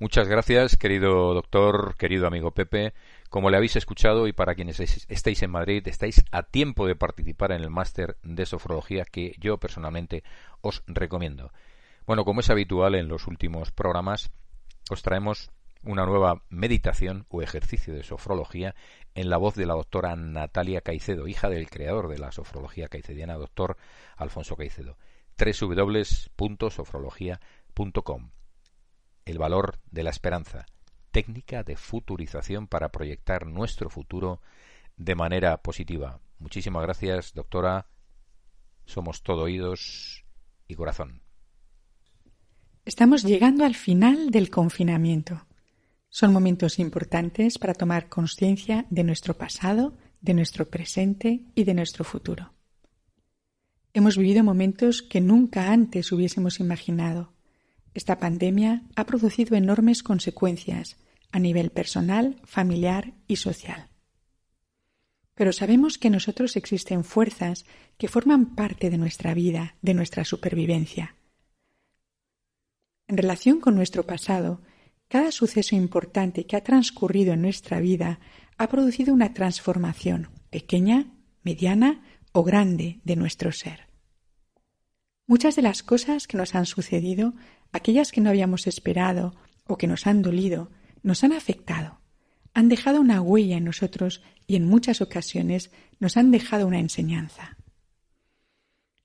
[0.00, 2.94] Muchas gracias, querido doctor, querido amigo Pepe.
[3.28, 7.52] Como le habéis escuchado y para quienes estéis en Madrid, estáis a tiempo de participar
[7.52, 10.24] en el máster de sofrología que yo personalmente
[10.62, 11.52] os recomiendo.
[12.06, 14.30] Bueno, como es habitual en los últimos programas,
[14.88, 15.50] os traemos
[15.84, 18.74] una nueva meditación o ejercicio de sofrología
[19.14, 23.34] en la voz de la doctora Natalia Caicedo, hija del creador de la sofrología caicediana,
[23.34, 23.76] doctor
[24.16, 24.96] Alfonso Caicedo.
[25.36, 28.30] www.sofrología.com
[29.24, 30.66] El valor de la esperanza,
[31.10, 34.40] técnica de futurización para proyectar nuestro futuro
[34.96, 36.20] de manera positiva.
[36.38, 37.86] Muchísimas gracias, doctora.
[38.84, 40.24] Somos todo oídos
[40.68, 41.22] y corazón.
[42.84, 45.46] Estamos llegando al final del confinamiento.
[46.08, 52.04] Son momentos importantes para tomar conciencia de nuestro pasado, de nuestro presente y de nuestro
[52.04, 52.52] futuro.
[53.92, 57.32] Hemos vivido momentos que nunca antes hubiésemos imaginado.
[57.94, 60.96] Esta pandemia ha producido enormes consecuencias
[61.32, 63.88] a nivel personal, familiar y social.
[65.34, 67.64] Pero sabemos que nosotros existen fuerzas
[67.98, 71.16] que forman parte de nuestra vida, de nuestra supervivencia
[73.10, 74.62] en relación con nuestro pasado,
[75.08, 78.20] cada suceso importante que ha transcurrido en nuestra vida
[78.56, 81.10] ha producido una transformación pequeña,
[81.42, 83.88] mediana o grande de nuestro ser.
[85.26, 87.34] Muchas de las cosas que nos han sucedido,
[87.72, 89.34] aquellas que no habíamos esperado
[89.66, 90.70] o que nos han dolido,
[91.02, 92.00] nos han afectado,
[92.54, 97.56] han dejado una huella en nosotros y en muchas ocasiones nos han dejado una enseñanza.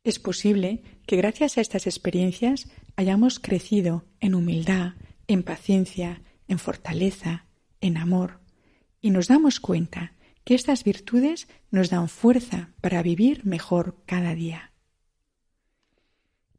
[0.03, 4.93] Es posible que gracias a estas experiencias hayamos crecido en humildad,
[5.27, 7.45] en paciencia, en fortaleza,
[7.81, 8.39] en amor,
[9.01, 10.13] y nos damos cuenta
[10.43, 14.71] que estas virtudes nos dan fuerza para vivir mejor cada día.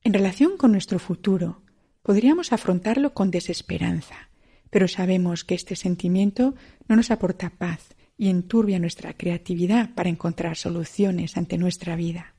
[0.03, 1.63] En relación con nuestro futuro,
[2.07, 4.31] podríamos afrontarlo con desesperanza,
[4.71, 6.55] pero sabemos que este sentimiento
[6.87, 12.37] no nos aporta paz y enturbia nuestra creatividad para encontrar soluciones ante nuestra vida.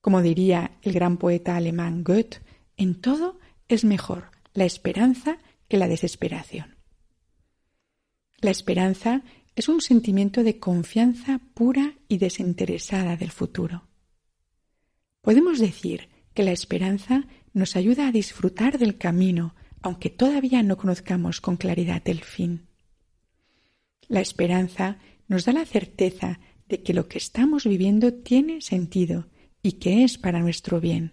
[0.00, 2.40] Como diría el gran poeta alemán Goethe,
[2.76, 3.38] en todo
[3.68, 5.38] es mejor la esperanza
[5.68, 6.74] que la desesperación.
[8.40, 9.22] La esperanza
[9.54, 13.86] es un sentimiento de confianza pura y desinteresada del futuro.
[15.20, 21.40] Podemos decir que la esperanza nos ayuda a disfrutar del camino, aunque todavía no conozcamos
[21.40, 22.66] con claridad el fin.
[24.08, 29.28] La esperanza nos da la certeza de que lo que estamos viviendo tiene sentido
[29.62, 31.12] y que es para nuestro bien.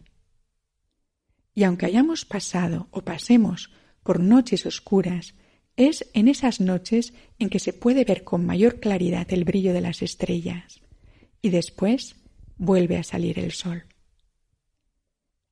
[1.54, 3.72] Y aunque hayamos pasado o pasemos
[4.04, 5.36] por noches oscuras,
[5.78, 9.82] es en esas noches en que se puede ver con mayor claridad el brillo de
[9.82, 10.82] las estrellas,
[11.42, 12.16] y después
[12.58, 13.86] vuelve a salir el sol.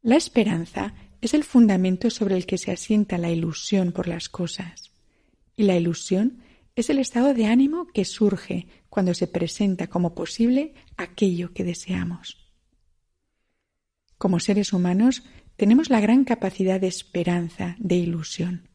[0.03, 4.91] La esperanza es el fundamento sobre el que se asienta la ilusión por las cosas,
[5.55, 6.39] y la ilusión
[6.75, 12.51] es el estado de ánimo que surge cuando se presenta como posible aquello que deseamos.
[14.17, 15.23] Como seres humanos
[15.55, 18.67] tenemos la gran capacidad de esperanza, de ilusión.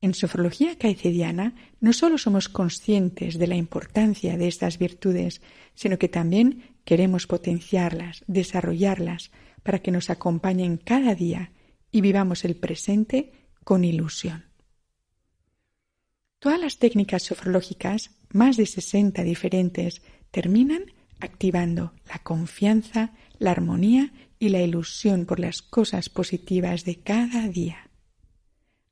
[0.00, 5.42] En sofrología caecediana no solo somos conscientes de la importancia de estas virtudes,
[5.74, 9.32] sino que también queremos potenciarlas, desarrollarlas,
[9.68, 11.52] para que nos acompañen cada día
[11.92, 13.32] y vivamos el presente
[13.64, 14.46] con ilusión.
[16.38, 20.00] Todas las técnicas sofrológicas, más de 60 diferentes,
[20.30, 20.84] terminan
[21.20, 27.90] activando la confianza, la armonía y la ilusión por las cosas positivas de cada día.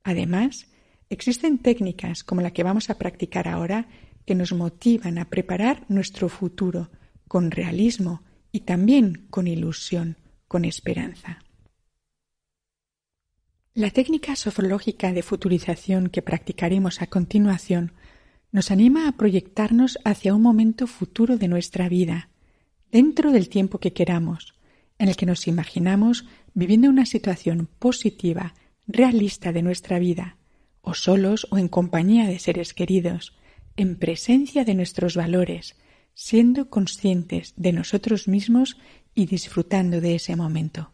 [0.05, 0.67] Además,
[1.09, 3.89] existen técnicas como la que vamos a practicar ahora
[4.27, 6.91] que nos motivan a preparar nuestro futuro
[7.29, 10.19] con realismo y también con ilusión,
[10.65, 11.39] esperanza.
[13.75, 17.93] La técnica sofrológica de futurización que practicaremos a continuación
[18.51, 22.31] nos anima a proyectarnos hacia un momento futuro de nuestra vida,
[22.91, 24.55] dentro del tiempo que queramos,
[24.99, 28.55] en el que nos imaginamos viviendo una situación positiva,
[28.87, 30.39] realista de nuestra vida,
[30.81, 33.37] o solos o en compañía de seres queridos,
[33.77, 35.77] en presencia de nuestros valores,
[36.15, 38.79] siendo conscientes de nosotros mismos
[39.17, 40.93] y disfrutando de ese momento.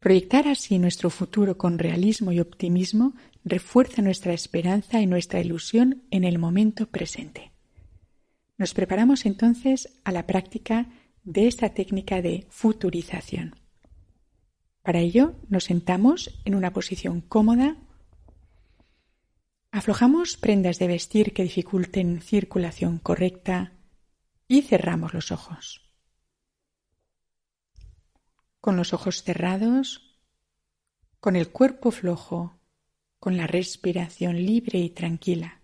[0.00, 3.14] Proyectar así nuestro futuro con realismo y optimismo
[3.44, 7.52] refuerza nuestra esperanza y nuestra ilusión en el momento presente.
[8.58, 10.88] Nos preparamos entonces a la práctica
[11.22, 13.54] de esta técnica de futurización.
[14.82, 17.76] Para ello nos sentamos en una posición cómoda,
[19.70, 23.74] aflojamos prendas de vestir que dificulten circulación correcta
[24.48, 25.91] y cerramos los ojos.
[28.62, 30.16] Con los ojos cerrados,
[31.18, 32.60] con el cuerpo flojo,
[33.18, 35.60] con la respiración libre y tranquila.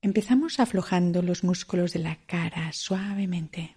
[0.00, 3.76] Empezamos aflojando los músculos de la cara suavemente.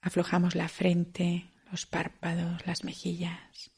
[0.00, 3.70] Aflojamos la frente, los párpados, las mejillas.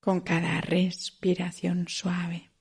[0.00, 2.51] Con cada respiración suave.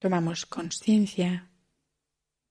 [0.00, 1.50] Tomamos conciencia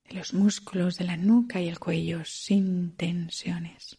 [0.04, 3.98] los músculos de la nuca y el cuello sin tensiones.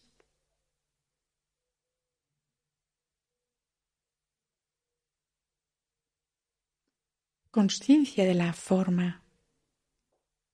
[7.51, 9.21] Conciencia de la forma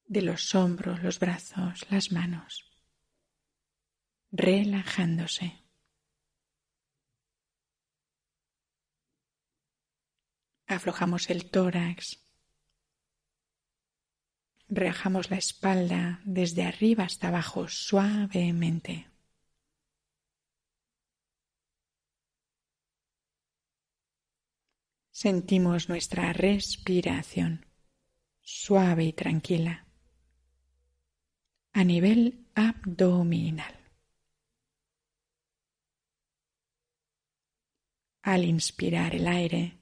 [0.06, 2.66] de los hombros, los brazos, las manos,
[4.32, 5.64] relajándose.
[10.66, 12.27] Aflojamos el tórax
[14.70, 19.10] Relajamos la espalda desde arriba hasta abajo suavemente.
[25.12, 27.66] Sentimos nuestra respiración
[28.42, 29.88] suave y tranquila
[31.74, 33.76] a nivel abdominal.
[38.24, 39.78] Al inspirar el aire,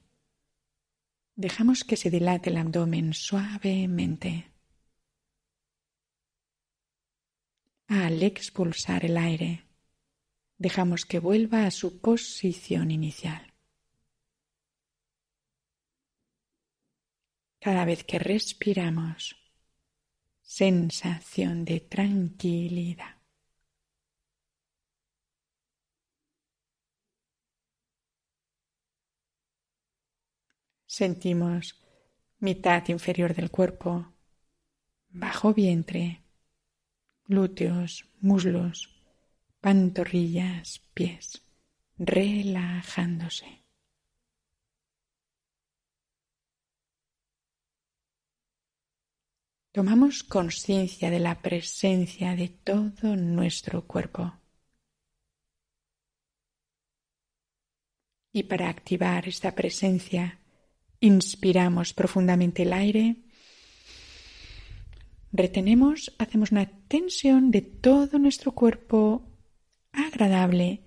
[1.34, 4.55] dejamos que se dilate el abdomen suavemente.
[7.88, 9.64] Al expulsar el aire,
[10.58, 13.54] dejamos que vuelva a su posición inicial.
[17.60, 19.36] Cada vez que respiramos,
[20.42, 23.16] sensación de tranquilidad.
[30.86, 31.84] Sentimos
[32.38, 34.12] mitad inferior del cuerpo,
[35.08, 36.25] bajo vientre,
[37.28, 38.94] glúteos, muslos,
[39.60, 41.42] pantorrillas, pies,
[41.98, 43.64] relajándose.
[49.72, 54.32] Tomamos conciencia de la presencia de todo nuestro cuerpo.
[58.32, 60.40] Y para activar esta presencia,
[61.00, 63.25] inspiramos profundamente el aire,
[65.32, 69.22] retenemos, hacemos una tensión de todo nuestro cuerpo
[69.92, 70.82] agradable,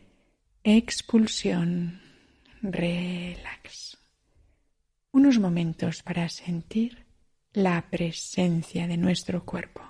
[0.64, 2.02] expulsión,
[2.62, 3.98] relax.
[5.12, 7.06] Unos momentos para sentir
[7.54, 9.82] la presencia de nuestro cuerpo.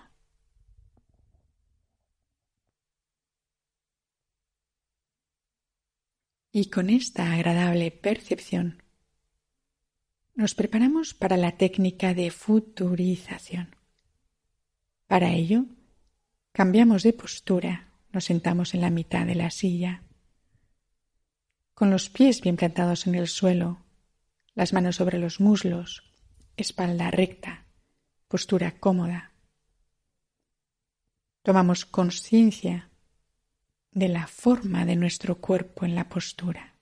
[6.52, 8.82] Y con esta agradable percepción
[10.34, 13.79] nos preparamos para la técnica de futurización.
[15.10, 15.66] Para ello,
[16.52, 20.04] cambiamos de postura, nos sentamos en la mitad de la silla,
[21.74, 23.84] con los pies bien plantados en el suelo,
[24.54, 26.04] las manos sobre los muslos,
[26.58, 27.66] espalda recta,
[28.28, 29.32] postura cómoda.
[31.42, 32.92] Tomamos conciencia
[33.92, 36.76] de la forma de nuestro cuerpo en la postura.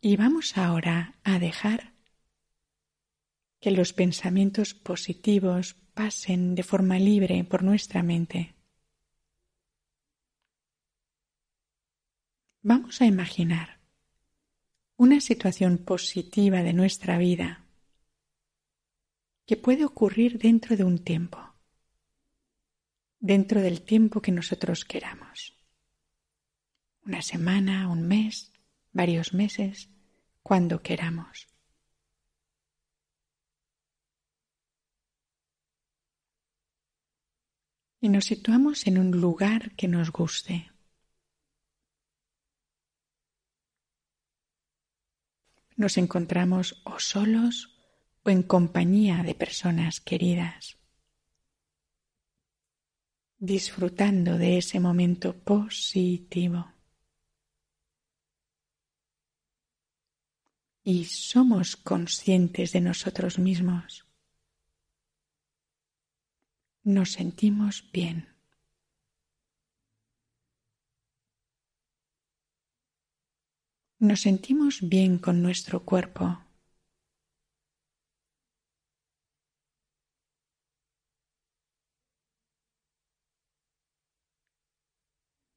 [0.00, 1.91] Y vamos ahora a dejar
[3.62, 8.56] que los pensamientos positivos pasen de forma libre por nuestra mente.
[12.60, 13.78] Vamos a imaginar
[14.96, 17.64] una situación positiva de nuestra vida
[19.46, 21.54] que puede ocurrir dentro de un tiempo,
[23.20, 25.56] dentro del tiempo que nosotros queramos.
[27.04, 28.50] Una semana, un mes,
[28.92, 29.88] varios meses,
[30.42, 31.51] cuando queramos.
[38.02, 40.72] Y nos situamos en un lugar que nos guste.
[45.82, 47.54] nos encontramos o solos
[48.22, 50.78] o en compañía de personas queridas,
[53.38, 56.72] disfrutando de ese momento positivo.
[60.84, 64.11] Y somos conscientes de nosotros mismos.
[66.84, 68.32] Nos sentimos bien.
[74.02, 76.40] nos sentimos bien con nuestro cuerpo.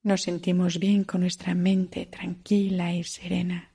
[0.04, 3.72] Nos sentimos bien con nuestra mente tranquila y serena.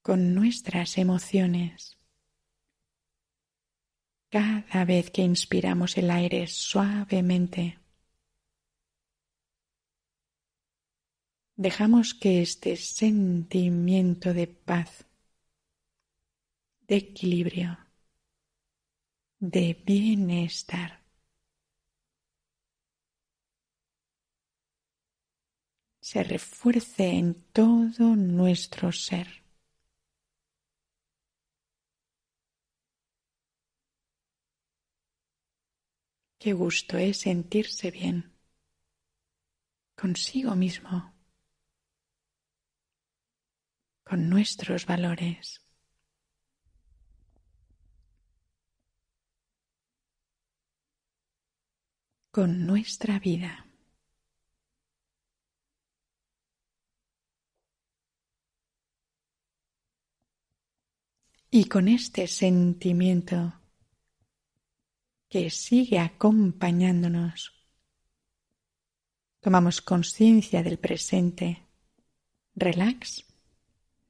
[0.00, 1.95] Con nuestras emociones.
[4.28, 7.78] Cada vez que inspiramos el aire suavemente,
[11.54, 15.06] dejamos que este sentimiento de paz,
[16.88, 17.78] de equilibrio,
[19.38, 21.06] de bienestar,
[26.00, 29.45] se refuerce en todo nuestro ser.
[36.52, 38.32] Gusto es sentirse bien
[39.94, 41.14] consigo mismo
[44.04, 45.60] con nuestros valores.
[52.36, 53.66] con nuestra vida.
[61.50, 63.54] Y con este sentimiento
[65.28, 67.56] que sigue acompañándonos
[69.46, 71.62] Tomamos conciencia del presente.
[72.56, 73.24] Relax.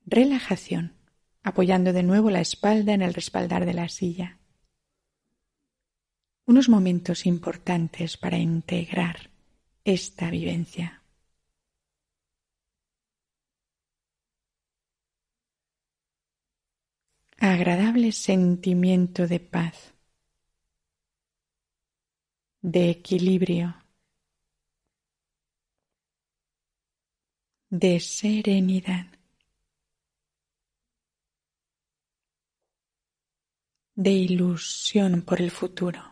[0.07, 0.95] Relajación,
[1.43, 4.39] apoyando de nuevo la espalda en el respaldar de la silla.
[6.47, 9.29] Unos momentos importantes para integrar
[9.85, 11.03] esta vivencia.
[17.37, 19.93] Agradable sentimiento de paz,
[22.73, 23.77] de equilibrio,
[27.71, 29.07] de serenidad,
[33.95, 36.03] de ilusión por el futuro.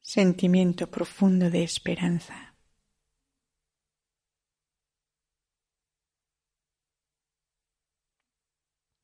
[0.00, 2.55] Sentimiento profundo de esperanza.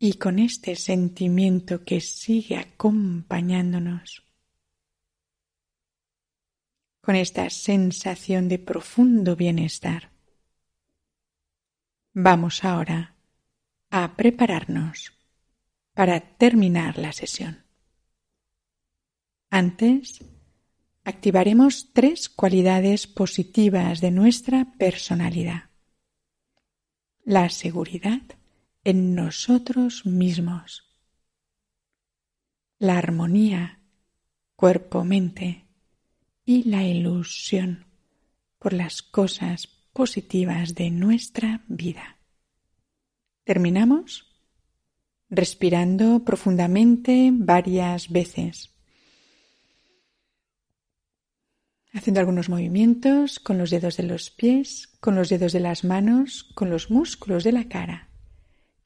[0.05, 4.24] Y con este sentimiento que sigue acompañándonos,
[7.00, 10.11] con esta sensación de profundo bienestar.
[12.14, 13.14] Vamos ahora
[13.90, 15.12] a prepararnos
[15.94, 17.64] para terminar la sesión.
[19.50, 20.18] Antes,
[21.05, 25.70] activaremos tres cualidades positivas de nuestra personalidad.
[27.22, 28.22] La seguridad
[28.85, 30.89] en nosotros mismos.
[32.78, 33.80] La armonía
[34.57, 35.66] cuerpo-mente
[36.45, 37.87] y la ilusión
[38.59, 42.18] por las cosas positivas de nuestra vida.
[43.45, 44.28] Terminamos
[45.28, 48.70] respirando profundamente varias veces,
[51.93, 56.45] haciendo algunos movimientos con los dedos de los pies, con los dedos de las manos,
[56.55, 58.11] con los músculos de la cara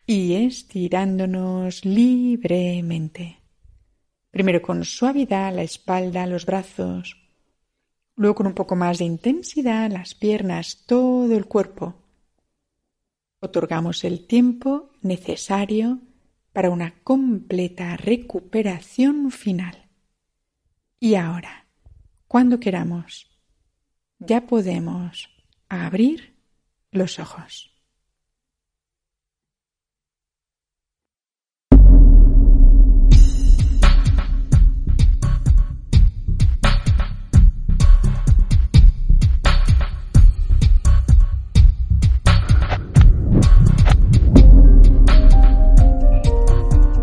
[0.06, 3.40] y estirándonos libremente.
[4.30, 7.26] Primero con suavidad la espalda, los brazos,
[8.16, 11.94] Luego con un poco más de intensidad, las piernas, todo el cuerpo.
[13.40, 16.00] Otorgamos el tiempo necesario
[16.54, 19.90] para una completa recuperación final.
[20.98, 21.66] Y ahora,
[22.26, 23.30] cuando queramos,
[24.18, 25.28] ya podemos
[25.68, 26.38] abrir
[26.90, 27.75] los ojos.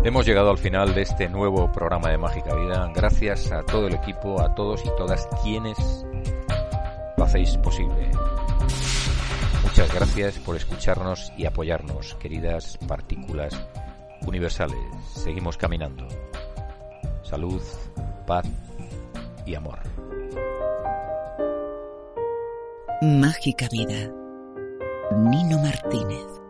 [0.04, 2.92] Hemos llegado al final de este nuevo programa de Mágica Vida.
[2.94, 5.78] Gracias a todo el equipo, a todos y todas quienes
[7.16, 8.10] lo hacéis posible.
[9.62, 13.58] Muchas gracias por escucharnos y apoyarnos, queridas partículas
[14.26, 14.76] universales.
[15.14, 16.06] Seguimos caminando.
[17.22, 17.62] Salud,
[18.26, 18.44] paz
[19.46, 19.78] y amor.
[23.00, 24.12] Mágica Vida.
[25.16, 26.43] Nino Martínez.